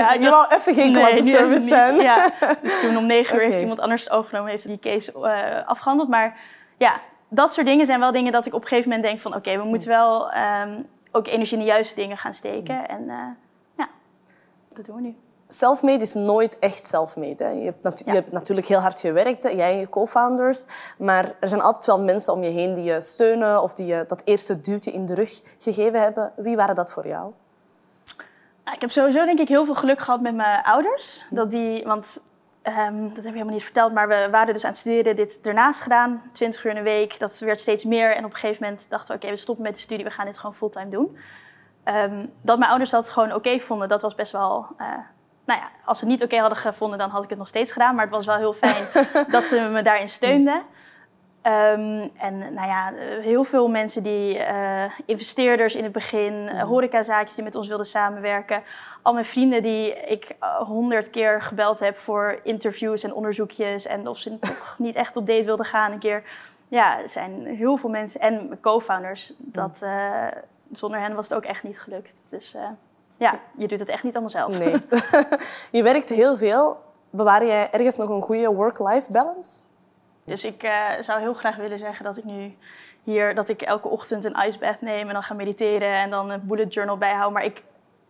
ja, 0.00 0.12
je 0.12 0.30
wou 0.30 0.46
even 0.54 0.74
geen 0.74 0.92
klantenservice 0.92 1.66
zijn. 1.68 1.94
Ja, 1.94 2.30
dus 2.62 2.80
toen 2.80 2.96
om 2.96 3.06
negen 3.06 3.36
uur 3.36 3.42
heeft 3.42 3.60
iemand 3.60 3.80
anders 3.80 4.02
het 4.04 4.12
overgenomen, 4.12 4.50
heeft 4.50 4.66
die 4.66 4.78
case 4.78 5.12
eh, 5.12 5.68
afgehandeld. 5.68 6.08
Maar 6.08 6.36
ja, 6.76 7.00
dat 7.34 7.52
soort 7.52 7.66
dingen 7.66 7.86
zijn 7.86 8.00
wel 8.00 8.12
dingen 8.12 8.32
dat 8.32 8.46
ik 8.46 8.54
op 8.54 8.60
een 8.62 8.68
gegeven 8.68 8.88
moment 8.90 9.08
denk 9.08 9.20
van... 9.20 9.34
oké, 9.34 9.56
we 9.56 9.64
moeten 9.64 9.88
wel 9.88 10.30
ehm, 10.30 10.82
ook 11.12 11.26
energie 11.26 11.58
in 11.58 11.64
de 11.64 11.70
juiste 11.70 11.94
dingen 11.94 12.16
gaan 12.16 12.34
steken. 12.34 12.88
En 12.88 13.08
eh, 13.08 13.26
ja, 13.76 13.88
dat 14.72 14.84
doen 14.84 14.96
we 14.96 15.02
nu. 15.02 15.16
Selfmade 15.48 16.02
is 16.02 16.14
nooit 16.14 16.58
echt 16.58 16.86
selfmade. 16.86 17.44
Hè. 17.44 17.50
Je, 17.50 17.64
hebt 17.64 17.82
natu- 17.82 18.02
Ja. 18.06 18.12
je 18.12 18.18
hebt 18.18 18.32
natuurlijk 18.32 18.66
heel 18.66 18.78
hard 18.78 19.00
gewerkt, 19.00 19.42
hè, 19.42 19.48
jij 19.48 19.72
en 19.72 19.78
je 19.78 19.88
co-founders. 19.88 20.66
Maar 20.98 21.24
er 21.40 21.48
zijn 21.48 21.60
altijd 21.60 21.84
wel 21.86 22.00
mensen 22.00 22.32
om 22.32 22.42
je 22.42 22.50
heen 22.50 22.74
die 22.74 22.84
je 22.84 23.00
steunen 23.00 23.62
of 23.62 23.74
die 23.74 23.86
je 23.86 24.04
dat 24.08 24.22
eerste 24.24 24.60
duwtje 24.60 24.92
in 24.92 25.06
de 25.06 25.14
rug 25.14 25.42
gegeven 25.58 26.00
hebben. 26.00 26.32
Wie 26.36 26.56
waren 26.56 26.74
dat 26.74 26.92
voor 26.92 27.06
jou? 27.06 27.32
Nou, 28.64 28.76
ik 28.76 28.80
heb 28.80 28.90
sowieso 28.90 29.24
denk 29.24 29.38
ik 29.38 29.48
heel 29.48 29.64
veel 29.64 29.74
geluk 29.74 30.00
gehad 30.00 30.20
met 30.20 30.34
mijn 30.34 30.62
ouders. 30.62 31.24
Dat 31.30 31.50
die, 31.50 31.84
want 31.84 32.18
ehm, 32.64 33.02
dat 33.02 33.16
heb 33.16 33.26
ik 33.26 33.32
helemaal 33.32 33.52
niet 33.52 33.62
verteld, 33.62 33.92
maar 33.92 34.08
we 34.08 34.28
waren 34.30 34.54
dus 34.54 34.64
aan 34.64 34.70
het 34.70 34.78
studeren, 34.78 35.16
dit 35.16 35.40
ernaast 35.42 35.80
gedaan, 35.80 36.22
20 36.32 36.64
uur 36.64 36.70
in 36.70 36.76
de 36.76 36.82
week. 36.82 37.18
Dat 37.18 37.38
werd 37.38 37.60
steeds 37.60 37.84
meer 37.84 38.16
en 38.16 38.24
op 38.24 38.32
een 38.32 38.38
gegeven 38.38 38.62
moment 38.62 38.90
dachten 38.90 39.08
we, 39.08 39.22
oké, 39.22 39.30
we 39.30 39.36
stoppen 39.36 39.64
met 39.64 39.74
de 39.74 39.80
studie, 39.80 40.04
we 40.04 40.10
gaan 40.10 40.26
dit 40.26 40.38
gewoon 40.38 40.54
fulltime 40.54 40.90
doen. 40.90 41.16
Ehm, 41.84 42.26
dat 42.42 42.58
mijn 42.58 42.70
ouders 42.70 42.90
dat 42.90 43.08
gewoon 43.08 43.32
oké 43.32 43.58
vonden, 43.58 43.88
dat 43.88 44.02
was 44.02 44.14
best 44.14 44.32
wel... 44.32 44.66
eh, 44.78 44.86
nou 45.46 45.60
ja, 45.60 45.68
als 45.84 45.98
ze 45.98 46.04
het 46.04 46.14
niet 46.14 46.22
oké 46.22 46.36
hadden 46.38 46.58
gevonden, 46.58 46.98
dan 46.98 47.10
had 47.10 47.22
ik 47.22 47.28
het 47.28 47.38
nog 47.38 47.48
steeds 47.48 47.72
gedaan. 47.72 47.94
Maar 47.94 48.04
het 48.04 48.14
was 48.14 48.26
wel 48.26 48.36
heel 48.36 48.52
fijn 48.52 48.86
dat 49.34 49.44
ze 49.44 49.68
me 49.72 49.82
daarin 49.82 50.08
steunden. 50.08 50.62
Ehm, 51.44 52.08
en 52.16 52.38
nou 52.38 52.68
ja, 52.68 52.92
heel 53.20 53.44
veel 53.44 53.68
mensen 53.68 54.02
die 54.02 54.38
eh, 54.38 54.90
investeerders 55.06 55.74
in 55.74 55.82
het 55.82 55.92
begin, 55.92 56.48
eh, 56.48 56.62
horecazaakjes 56.62 57.34
die 57.34 57.44
met 57.44 57.54
ons 57.54 57.68
wilden 57.68 57.86
samenwerken. 57.86 58.62
Al 59.02 59.12
mijn 59.12 59.24
vrienden 59.24 59.62
die 59.62 59.94
ik 59.94 60.36
eh, 60.40 60.56
honderd 60.56 61.10
keer 61.10 61.42
gebeld 61.42 61.78
heb 61.78 61.96
voor 61.96 62.40
interviews 62.42 63.02
en 63.02 63.14
onderzoekjes. 63.14 63.86
En 63.86 64.08
of 64.08 64.18
ze 64.18 64.38
toch 64.38 64.74
niet 64.78 64.94
echt 64.94 65.16
op 65.16 65.26
date 65.26 65.44
wilden 65.44 65.66
gaan 65.66 65.92
een 65.92 65.98
keer. 65.98 66.22
Ja, 66.68 67.00
er 67.00 67.08
zijn 67.08 67.46
heel 67.46 67.76
veel 67.76 67.90
mensen. 67.90 68.20
En 68.20 68.58
co-founders, 68.60 69.32
dat, 69.38 69.82
eh, 69.82 70.26
zonder 70.72 71.00
hen 71.00 71.14
was 71.14 71.28
het 71.28 71.36
ook 71.36 71.44
echt 71.44 71.62
niet 71.62 71.80
gelukt. 71.80 72.20
Dus 72.28 72.56
ja, 73.16 73.40
je 73.56 73.68
doet 73.68 73.78
het 73.78 73.88
echt 73.88 74.02
niet 74.02 74.12
allemaal 74.12 74.30
zelf. 74.30 74.58
Nee. 74.58 74.76
je 75.78 75.82
werkt 75.82 76.08
heel 76.08 76.36
veel. 76.36 76.82
Bewaar 77.10 77.46
jij 77.46 77.70
ergens 77.70 77.96
nog 77.96 78.08
een 78.08 78.22
goede 78.22 78.54
work-life 78.54 79.12
balance? 79.12 79.60
Dus 80.24 80.44
ik 80.44 80.62
eh, 80.62 80.90
zou 81.00 81.20
heel 81.20 81.34
graag 81.34 81.56
willen 81.56 81.78
zeggen 81.78 82.04
dat 82.04 82.16
ik 82.16 82.24
nu 82.24 82.56
hier, 83.02 83.34
dat 83.34 83.48
ik 83.48 83.62
elke 83.62 83.88
ochtend 83.88 84.24
een 84.24 84.36
ice 84.46 84.58
bath 84.58 84.80
neem 84.80 85.06
en 85.06 85.12
dan 85.12 85.22
ga 85.22 85.34
mediteren 85.34 85.94
en 85.94 86.10
dan 86.10 86.30
een 86.30 86.46
bullet 86.46 86.74
journal 86.74 86.98
bijhoud. 86.98 87.32
Maar 87.32 87.44
ik 87.44 87.62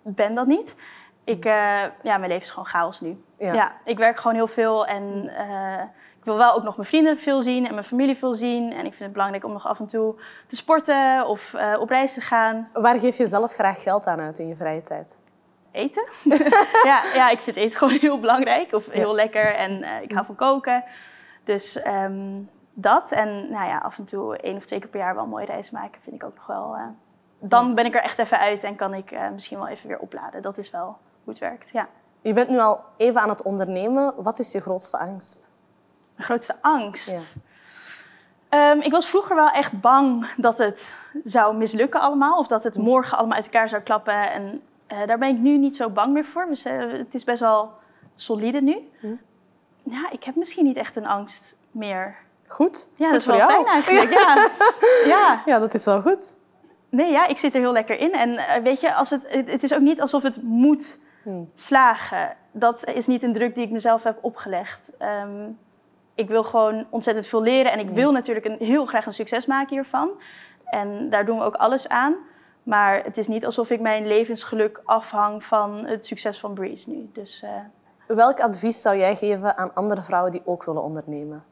ben 0.02 0.35
dat 0.35 0.47
niet. 0.47 0.76
Ik, 1.25 1.44
eh, 1.44 1.83
ja, 2.02 2.18
mijn 2.18 2.21
leven 2.21 2.42
is 2.42 2.50
gewoon 2.50 2.66
chaos 2.66 3.00
nu. 3.00 3.25
Ja. 3.38 3.52
Ja, 3.52 3.76
ik 3.85 3.99
werk 3.99 4.18
gewoon 4.18 4.35
heel 4.35 4.47
veel 4.47 4.87
en 4.87 5.28
eh, 5.28 5.83
ik 6.18 6.25
wil 6.25 6.37
wel 6.37 6.54
ook 6.54 6.62
nog 6.62 6.76
mijn 6.76 6.88
vrienden 6.88 7.18
veel 7.18 7.42
zien 7.42 7.66
en 7.66 7.75
mijn 7.75 7.87
familie 7.87 8.16
veel 8.16 8.35
zien. 8.35 8.73
En 8.73 8.78
ik 8.78 8.90
vind 8.92 8.99
het 8.99 9.12
belangrijk 9.12 9.44
om 9.44 9.52
nog 9.52 9.66
af 9.66 9.78
en 9.78 9.87
toe 9.87 10.14
te 10.47 10.56
sporten 10.56 11.26
of 11.26 11.54
op 11.78 11.88
reis 11.88 12.14
te 12.14 12.21
gaan. 12.21 12.71
Waar 12.73 12.99
geef 12.99 13.16
je 13.16 13.26
zelf 13.26 13.52
graag 13.52 13.83
geld 13.83 14.06
aan 14.06 14.21
uit 14.21 14.38
in 14.38 14.49
je 14.49 14.56
vrije 14.56 14.83
tijd? 14.83 15.23
eten. 15.75 16.09
ja, 16.90 17.02
ja, 17.14 17.30
ik 17.30 17.38
vind 17.38 17.56
eten 17.56 17.78
gewoon 17.78 17.99
heel 17.99 18.18
belangrijk 18.18 18.73
of 18.73 18.87
heel 18.87 19.14
lekker 19.14 19.54
en 19.54 20.02
ik 20.02 20.12
hou 20.12 20.26
van 20.26 20.35
koken. 20.35 20.85
Dus 21.44 21.82
ehm, 21.82 22.42
dat 22.74 23.10
en 23.10 23.50
nou 23.50 23.68
ja, 23.68 23.78
af 23.78 23.98
en 23.98 24.04
toe 24.04 24.36
één 24.36 24.56
of 24.56 24.64
twee 24.64 24.78
keer 24.78 24.88
per 24.88 25.00
jaar 25.00 25.14
wel 25.14 25.22
een 25.24 25.28
mooie 25.28 25.46
reis 25.46 25.70
maken 25.70 26.02
vind 26.02 26.16
ik 26.16 26.24
ook 26.24 26.34
nog 26.34 26.46
wel. 26.46 26.76
eh, 26.76 26.86
dan 27.38 27.74
ben 27.74 27.84
ik 27.86 27.94
er 27.94 28.02
echt 28.02 28.18
even 28.18 28.38
uit 28.38 28.62
en 28.64 28.76
kan 28.76 28.94
ik 28.94 29.10
eh, 29.10 29.30
misschien 29.30 29.58
wel 29.58 29.68
even 29.68 29.88
weer 29.88 29.98
opladen. 29.98 30.42
Dat 30.42 30.58
is 30.58 30.70
wel 30.70 30.84
hoe 31.24 31.32
het 31.32 31.38
werkt. 31.38 31.70
Ja. 31.70 31.88
Je 32.20 32.32
bent 32.32 32.48
nu 32.48 32.58
al 32.58 32.80
even 32.96 33.20
aan 33.20 33.28
het 33.28 33.42
ondernemen. 33.42 34.14
Wat 34.16 34.38
is 34.38 34.52
je 34.52 34.60
grootste 34.60 34.98
angst? 34.98 35.52
Mijn 36.14 36.26
grootste 36.26 36.56
angst. 36.60 37.10
Ja. 37.10 37.20
Ehm, 38.48 38.80
ik 38.80 38.90
was 38.90 39.08
vroeger 39.08 39.36
wel 39.36 39.50
echt 39.50 39.80
bang 39.80 40.34
dat 40.36 40.58
het 40.58 40.96
zou 41.24 41.56
mislukken 41.56 42.00
allemaal. 42.00 42.38
Of 42.38 42.46
dat 42.46 42.64
het 42.64 42.78
morgen 42.78 43.18
allemaal 43.18 43.36
uit 43.36 43.44
elkaar 43.44 43.68
zou 43.68 43.82
klappen. 43.82 44.30
En 44.32 44.62
eh, 44.86 45.06
daar 45.06 45.18
ben 45.18 45.28
ik 45.28 45.38
nu 45.38 45.58
niet 45.58 45.76
zo 45.76 45.90
bang 45.90 46.12
meer 46.12 46.24
voor. 46.24 46.46
Dus, 46.46 46.64
het 46.64 47.14
is 47.14 47.24
best 47.24 47.40
wel 47.40 47.70
solide 48.14 48.60
nu. 48.62 48.90
Ja, 49.84 50.10
ik 50.10 50.24
heb 50.24 50.34
misschien 50.34 50.64
niet 50.64 50.76
echt 50.76 50.96
een 50.96 51.06
angst 51.06 51.56
meer. 51.70 52.16
Goed. 52.46 52.88
Ja, 52.96 53.04
Goed 53.04 53.12
dat 53.12 53.20
is 53.20 53.26
wel 53.26 53.36
jou. 53.36 53.50
fijn 53.50 53.66
eigenlijk. 53.66 54.12
Ja. 54.12 54.50
ja. 55.14 55.42
Ja, 55.46 55.58
dat 55.58 55.74
is 55.74 55.84
wel 55.84 56.00
goed. 56.00 56.36
Nee, 56.88 57.12
ja, 57.12 57.26
ik 57.26 57.38
zit 57.38 57.54
er 57.54 57.60
heel 57.60 57.72
lekker 57.72 57.98
in. 57.98 58.12
En 58.12 58.36
eh, 58.36 58.62
weet 58.62 58.80
je, 58.80 58.94
als 58.94 59.10
het, 59.10 59.24
het, 59.28 59.62
is 59.62 59.74
ook 59.74 59.80
niet 59.80 60.00
alsof 60.00 60.22
het 60.22 60.42
moet 60.42 61.02
Hmm. 61.24 61.50
slagen. 61.54 62.36
Dat 62.52 62.84
is 62.84 63.06
niet 63.06 63.22
een 63.22 63.32
druk 63.32 63.54
die 63.54 63.64
ik 63.64 63.70
mezelf 63.70 64.02
heb 64.02 64.18
opgelegd. 64.20 64.96
Ehm, 64.98 65.48
ik 66.14 66.28
wil 66.28 66.42
gewoon 66.42 66.86
ontzettend 66.90 67.26
veel 67.26 67.42
leren. 67.42 67.72
En 67.72 67.78
ik 67.78 67.90
wil 67.90 68.12
natuurlijk 68.12 68.46
een, 68.46 68.56
heel 68.58 68.86
graag 68.86 69.06
een 69.06 69.14
succes 69.14 69.46
maken 69.46 69.74
hiervan. 69.74 70.10
En 70.64 71.10
daar 71.10 71.24
doen 71.24 71.38
we 71.38 71.44
ook 71.44 71.54
alles 71.54 71.88
aan. 71.88 72.16
Maar 72.62 73.02
het 73.04 73.16
is 73.16 73.28
niet 73.28 73.46
alsof 73.46 73.70
ik 73.70 73.80
mijn 73.80 74.06
levensgeluk 74.06 74.80
afhang 74.84 75.44
van 75.44 75.86
het 75.86 76.06
succes 76.06 76.38
van 76.38 76.54
Breeze 76.54 76.90
nu. 76.90 77.10
Dus 77.12 77.42
eh, 77.42 77.50
Welk 78.06 78.40
advies 78.40 78.82
zou 78.82 78.96
jij 78.96 79.16
geven 79.16 79.56
aan 79.56 79.75
andere 79.75 80.02
vrouwen 80.02 80.32
die 80.32 80.42
ook 80.44 80.64
willen 80.64 80.82
ondernemen? 80.82 81.44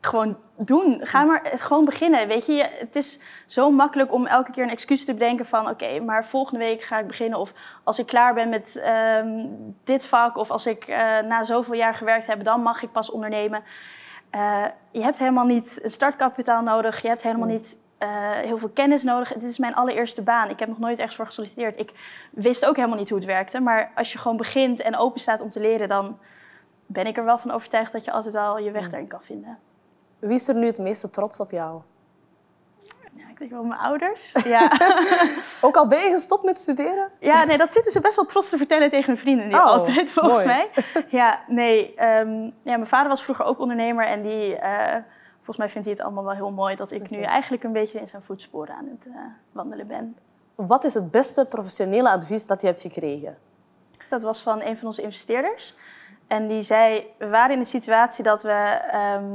gewoon 0.00 0.36
doen. 0.56 1.00
Ga 1.02 1.24
maar 1.24 1.40
het 1.42 1.60
gewoon 1.60 1.84
beginnen. 1.84 2.28
Weet 2.28 2.46
je, 2.46 2.68
het 2.78 2.96
is 2.96 3.20
zo 3.46 3.70
makkelijk 3.70 4.12
om 4.12 4.26
elke 4.26 4.50
keer 4.50 4.62
een 4.62 4.70
excuus 4.70 5.04
te 5.04 5.12
bedenken 5.12 5.46
van 5.46 5.68
oké, 5.68 6.00
maar 6.00 6.24
volgende 6.24 6.64
week 6.64 6.82
ga 6.82 6.98
ik 6.98 7.06
beginnen. 7.06 7.38
Of 7.38 7.52
als 7.84 7.98
ik 7.98 8.06
klaar 8.06 8.34
ben 8.34 8.48
met 8.48 8.76
ehm, 8.76 9.46
dit 9.84 10.06
vak, 10.06 10.36
of 10.36 10.50
als 10.50 10.66
ik 10.66 10.84
eh, 10.84 10.96
na 11.20 11.44
zoveel 11.44 11.74
jaar 11.74 11.94
gewerkt 11.94 12.26
heb, 12.26 12.44
dan 12.44 12.62
mag 12.62 12.82
ik 12.82 12.92
pas 12.92 13.10
ondernemen. 13.10 13.62
Eh, 14.30 14.64
je 14.90 15.02
hebt 15.02 15.18
helemaal 15.18 15.44
niet 15.44 15.78
een 15.82 15.90
startkapitaal 15.90 16.62
nodig. 16.62 17.02
Je 17.02 17.08
hebt 17.08 17.22
helemaal 17.22 17.48
niet 17.48 17.76
eh, 18.00 18.32
heel 18.32 18.58
veel 18.58 18.68
kennis 18.68 19.02
nodig. 19.02 19.32
Dit 19.32 19.42
is 19.42 19.58
mijn 19.58 19.74
allereerste 19.74 20.22
baan. 20.22 20.48
Ik 20.50 20.58
heb 20.58 20.68
nog 20.68 20.78
nooit 20.78 20.98
ergens 20.98 21.16
voor 21.16 21.26
gesolliciteerd. 21.26 21.78
Ik 21.78 21.92
wist 22.30 22.66
ook 22.66 22.76
helemaal 22.76 22.98
niet 22.98 23.08
hoe 23.08 23.18
het 23.18 23.26
werkte. 23.26 23.60
Maar 23.60 23.90
als 23.94 24.12
je 24.12 24.18
gewoon 24.18 24.36
begint 24.36 24.80
en 24.80 24.96
open 24.96 25.20
staat 25.20 25.40
om 25.40 25.50
te 25.50 25.60
leren, 25.60 25.88
dan 25.88 26.18
ben 26.86 27.06
ik 27.06 27.16
er 27.16 27.24
wel 27.24 27.38
van 27.38 27.50
overtuigd 27.50 27.92
dat 27.92 28.04
je 28.04 28.10
altijd 28.12 28.34
wel 28.34 28.58
je 28.58 28.70
weg 28.70 28.90
daarin 28.90 29.08
kan 29.08 29.22
vinden. 29.22 29.58
Wie 30.18 30.34
is 30.34 30.48
er 30.48 30.54
nu 30.54 30.66
het 30.66 30.78
meeste 30.78 31.10
trots 31.10 31.40
op 31.40 31.50
jou? 31.50 31.80
Ja, 33.14 33.28
ik 33.30 33.38
denk 33.38 33.50
wel 33.50 33.64
mijn 33.64 33.80
ouders. 33.80 34.32
Ja. 34.44 34.70
Ook 35.66 35.76
al 35.76 35.86
ben 35.86 35.98
je 36.04 36.10
gestopt 36.10 36.44
met 36.44 36.56
studeren? 36.56 37.08
ja, 37.20 37.44
nee, 37.44 37.58
dat 37.58 37.72
zitten 37.72 37.92
ze 37.92 38.00
best 38.00 38.16
wel 38.16 38.24
trots 38.24 38.48
te 38.48 38.56
vertellen 38.56 38.90
tegen 38.90 39.06
hun 39.06 39.18
vrienden 39.18 39.48
nu 39.48 39.54
Oh, 39.54 39.64
altijd, 39.64 40.12
volgens 40.12 40.34
mooi. 40.34 40.46
mij. 40.46 40.70
Ja, 41.08 41.40
nee. 41.46 41.94
ehm, 41.94 42.42
ja, 42.42 42.50
mijn 42.62 42.86
vader 42.86 43.08
was 43.08 43.22
vroeger 43.22 43.44
ook 43.44 43.58
ondernemer 43.58 44.06
en 44.06 44.22
die... 44.22 44.56
eh, 44.56 44.96
volgens 45.40 45.56
mij 45.56 45.68
vindt 45.68 45.86
hij 45.86 45.96
het 45.96 46.04
allemaal 46.06 46.24
wel 46.24 46.34
heel 46.34 46.52
mooi 46.52 46.76
dat 46.76 46.90
ik 46.90 47.10
nu 47.10 47.20
eigenlijk 47.22 47.64
een 47.64 47.72
beetje 47.72 48.00
in 48.00 48.08
zijn 48.08 48.22
voetsporen 48.22 48.74
aan 48.74 48.88
het 48.98 49.06
eh, 49.06 49.20
wandelen 49.52 49.86
ben. 49.86 50.16
Wat 50.54 50.84
is 50.84 50.94
het 50.94 51.10
beste 51.10 51.46
professionele 51.46 52.10
advies 52.10 52.46
dat 52.46 52.60
je 52.60 52.66
hebt 52.66 52.80
gekregen? 52.80 53.38
Dat 54.10 54.22
was 54.22 54.42
van 54.42 54.60
een 54.62 54.76
van 54.76 54.86
onze 54.86 55.02
investeerders. 55.02 55.74
En 56.26 56.46
die 56.46 56.62
zei, 56.62 57.06
we 57.18 57.28
waren 57.28 57.50
in 57.52 57.58
de 57.58 57.64
situatie 57.64 58.24
dat 58.24 58.42
we... 58.42 58.78
ehm, 58.90 59.30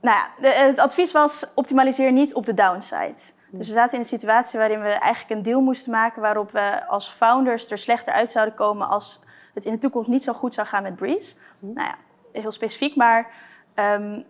nou 0.00 0.16
ja, 0.18 0.28
de- 0.40 0.54
het 0.54 0.78
advies 0.78 1.12
was, 1.12 1.46
optimaliseer 1.54 2.12
niet 2.12 2.34
op 2.34 2.46
de 2.46 2.54
downside. 2.54 3.14
Dus 3.50 3.66
we 3.68 3.72
zaten 3.74 3.92
in 3.92 3.98
een 3.98 4.04
situatie 4.04 4.58
waarin 4.58 4.80
we 4.80 4.88
eigenlijk 4.88 5.30
een 5.30 5.42
deal 5.42 5.60
moesten 5.60 5.92
maken... 5.92 6.22
waarop 6.22 6.50
we 6.50 6.86
als 6.86 7.08
founders 7.10 7.70
er 7.70 7.78
slechter 7.78 8.12
uit 8.12 8.30
zouden 8.30 8.54
komen... 8.54 8.88
als 8.88 9.20
het 9.54 9.64
in 9.64 9.72
de 9.72 9.78
toekomst 9.78 10.08
niet 10.08 10.22
zo 10.22 10.32
goed 10.32 10.54
zou 10.54 10.66
gaan 10.66 10.82
met 10.82 10.96
Breeze. 10.96 11.36
Nou 11.58 11.88
ja, 11.88 11.94
heel 12.40 12.52
specifiek, 12.52 12.96
maar... 12.96 13.30
ehm, 13.74 14.22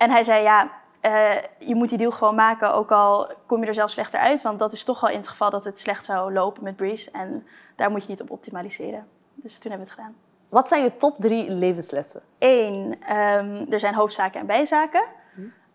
en 0.00 0.10
hij 0.10 0.24
zei, 0.24 0.42
ja, 0.42 0.70
eh, 1.00 1.36
je 1.58 1.74
moet 1.74 1.88
die 1.88 1.98
deal 1.98 2.10
gewoon 2.10 2.34
maken... 2.34 2.74
ook 2.74 2.92
al 2.92 3.32
kom 3.46 3.60
je 3.60 3.66
er 3.66 3.74
zelf 3.74 3.90
slechter 3.90 4.20
uit... 4.20 4.42
want 4.42 4.58
dat 4.58 4.72
is 4.72 4.84
toch 4.84 5.00
wel 5.00 5.10
in 5.10 5.16
het 5.16 5.28
geval 5.28 5.50
dat 5.50 5.64
het 5.64 5.78
slecht 5.78 6.04
zou 6.04 6.32
lopen 6.32 6.62
met 6.62 6.76
Breeze... 6.76 7.10
en 7.10 7.46
daar 7.76 7.90
moet 7.90 8.02
je 8.02 8.08
niet 8.08 8.20
op 8.20 8.30
optimaliseren. 8.30 9.06
Dus 9.34 9.58
toen 9.58 9.70
hebben 9.70 9.88
we 9.88 9.94
het 9.94 10.02
gedaan. 10.02 10.16
Wat 10.48 10.68
zijn 10.68 10.82
je 10.82 10.96
top 10.96 11.16
drie 11.18 11.50
levenslessen? 11.50 12.22
Eén, 12.38 12.96
ehm, 13.06 13.66
er 13.68 13.80
zijn 13.80 13.94
hoofdzaken 13.94 14.40
en 14.40 14.46
bijzaken. 14.46 15.04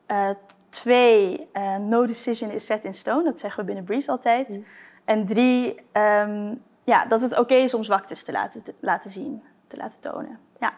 Eh, 0.05 0.29
twee, 0.70 1.50
eh, 1.53 1.77
no 1.77 2.05
decision 2.05 2.50
is 2.50 2.65
set 2.65 2.84
in 2.84 2.94
stone. 2.94 3.24
Dat 3.24 3.39
zeggen 3.39 3.60
we 3.60 3.65
binnen 3.65 3.86
Breeze 3.86 4.12
altijd. 4.12 4.60
En 5.05 5.25
drie, 5.25 5.75
ehm, 5.91 6.55
ja, 6.84 7.05
dat 7.05 7.22
het 7.22 7.39
oké 7.39 7.55
is 7.55 7.74
om 7.74 7.84
zwaktes 7.84 8.24
te 8.24 8.32
laten, 8.32 8.63
te 8.63 8.74
laten 8.79 9.12
zien, 9.12 9.43
te 9.67 9.78
laten 9.78 10.00
tonen. 10.00 10.39
Ja. 10.60 10.73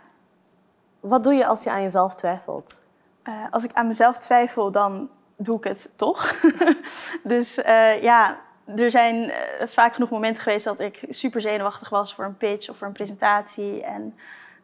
Wat 1.00 1.24
doe 1.24 1.34
je 1.34 1.45
als 1.45 1.63
je 1.63 1.69
aan 1.69 1.82
jezelf 1.82 2.15
twijfelt? 2.15 2.87
Eh, 3.28 3.46
als 3.50 3.63
ik 3.63 3.74
aan 3.74 3.88
mezelf 3.88 4.18
twijfel, 4.18 4.72
dan 4.72 5.10
doe 5.38 5.58
ik 5.58 5.63
het 5.63 5.94
toch. 5.96 6.42
dus 7.24 7.62
eh, 7.62 8.02
ja, 8.02 8.40
er 8.76 8.92
zijn 8.92 9.30
eh, 9.30 9.68
vaak 9.68 9.94
genoeg 9.94 10.10
momenten 10.10 10.44
geweest 10.44 10.66
dat 10.66 10.80
ik 10.80 11.06
super 11.10 11.42
zenuwachtig 11.42 11.90
was 11.90 12.16
voor 12.16 12.26
een 12.26 12.38
pitch 12.38 12.70
of 12.70 12.78
voor 12.78 12.88
een 12.88 12.94
presentatie. 12.94 13.84
En 13.84 14.16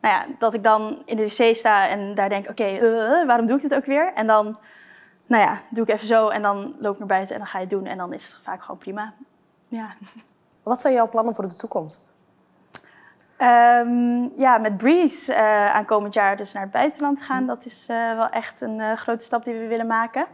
nou 0.02 0.16
ja, 0.16 0.26
dat 0.40 0.54
ik 0.54 0.64
dan 0.64 1.02
in 1.06 1.18
de 1.18 1.24
wc 1.24 1.56
sta 1.56 1.88
en 1.88 2.16
daar 2.16 2.30
denk, 2.30 2.50
oké, 2.50 2.80
waarom 3.26 3.46
doe 3.46 3.56
ik 3.56 3.62
dit 3.62 3.76
ook 3.76 3.86
weer? 3.86 4.14
En 4.14 4.28
dan, 4.28 4.58
nou 5.26 5.44
ja, 5.44 5.62
doe 5.70 5.84
ik 5.84 5.90
even 5.90 6.08
zo 6.08 6.28
en 6.28 6.42
dan 6.42 6.76
loop 6.80 6.94
ik 6.94 7.00
naar 7.00 7.08
buiten 7.08 7.36
en 7.36 7.42
dan 7.42 7.50
ga 7.50 7.58
je 7.58 7.64
het 7.64 7.74
doen. 7.74 7.86
En 7.86 7.98
dan 7.98 8.14
is 8.14 8.26
het 8.26 8.40
vaak 8.44 8.62
gewoon 8.62 8.78
prima. 8.78 9.14
Ja. 9.68 9.96
Wat 10.64 10.82
zijn 10.82 10.94
jouw 10.94 11.10
plannen 11.10 11.36
voor 11.36 11.48
de 11.48 11.56
toekomst? 11.56 12.16
Ehm, 13.38 14.40
ja, 14.40 14.58
met 14.58 14.78
Breeze 14.78 15.34
eh 15.34 15.76
aankomend 15.76 16.14
jaar 16.14 16.38
dus 16.38 16.54
naar 16.54 16.64
het 16.64 16.72
buitenland 16.72 17.22
gaan. 17.22 17.46
Dat 17.46 17.66
is 17.66 17.86
eh, 17.90 18.16
wel 18.16 18.30
echt 18.30 18.62
een 18.62 18.80
eh, 18.80 18.94
grote 18.94 19.24
stap 19.24 19.44
die 19.44 19.54
we 19.54 19.68
willen 19.68 19.88
maken. 19.88 20.26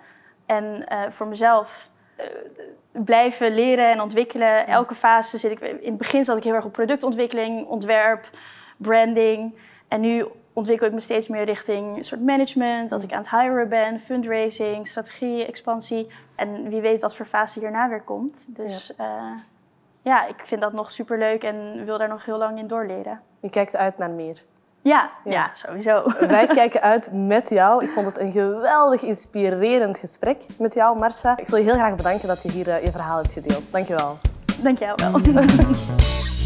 En 0.46 0.86
voor 1.10 1.28
mezelf 1.28 1.90
blijven 2.92 3.54
leren 3.54 3.92
en 3.92 4.02
ontwikkelen. 4.02 4.68
Elke 4.68 4.96
fase 4.96 5.38
zit 5.38 5.52
ik... 5.52 5.60
In 5.60 5.90
het 5.90 5.98
begin 5.98 6.26
zat 6.26 6.38
ik 6.38 6.44
heel 6.44 6.54
erg 6.54 6.66
op 6.66 6.72
productontwikkeling, 6.72 7.68
ontwerp, 7.68 8.30
branding. 8.78 9.56
En 9.88 10.02
nu 10.02 10.26
ontwikkel 10.54 10.88
ik 10.88 10.94
me 10.94 11.00
steeds 11.00 11.28
meer 11.28 11.44
richting 11.44 11.98
een 11.98 12.04
soort 12.04 12.22
management. 12.22 12.90
Dat 12.90 13.04
ik 13.04 13.12
aan 13.12 13.22
het 13.22 13.30
hiren 13.30 13.70
ben, 13.70 14.00
fundraising, 14.00 14.88
strategie, 14.88 15.46
expansie. 15.46 16.08
En 16.36 16.70
wie 16.70 16.82
weet 16.82 17.02
wat 17.02 17.16
voor 17.16 17.26
fase 17.26 17.60
hierna 17.60 17.90
weer 17.90 18.02
komt. 18.02 18.56
Dus 18.56 18.92
ja, 18.98 19.44
ja 20.10 20.28
ik 20.28 20.36
vind 20.44 20.62
dat 20.62 20.74
nog 20.74 20.92
superleuk 20.92 21.44
en 21.44 21.86
wil 21.86 21.98
daar 21.98 22.08
nog 22.08 22.26
heel 22.26 22.38
lang 22.38 22.60
in 22.60 22.68
doorleren. 22.68 23.22
Je 23.40 23.50
kijkt 23.50 23.76
uit 23.76 23.98
naar 23.98 24.12
meer. 24.12 24.44
Ja, 24.82 25.12
Ja. 25.24 25.32
ja. 25.32 25.50
sowieso. 25.54 26.04
Wij 26.28 26.48
kijken 26.48 26.82
uit 26.82 27.12
met 27.14 27.50
jou. 27.50 27.84
Ik 27.84 27.90
vond 27.90 28.06
het 28.06 28.20
een 28.20 28.32
geweldig 28.32 29.02
inspirerend 29.04 29.98
gesprek 29.98 30.46
met 30.58 30.74
jou, 30.74 30.98
Marcia. 30.98 31.38
Ik 31.38 31.48
wil 31.48 31.58
je 31.58 31.64
heel 31.64 31.74
graag 31.74 31.96
bedanken 31.96 32.28
dat 32.28 32.44
je 32.44 32.52
hier 32.52 32.70
eh, 32.70 32.84
je 32.84 32.92
verhaal 32.92 33.18
hebt 33.18 33.34
gedeeld. 33.34 33.72
Dank 33.72 33.88
je 33.88 33.96
wel. 33.96 34.18
Dank 34.64 34.80
jou 34.80 34.96
wel. 34.96 35.22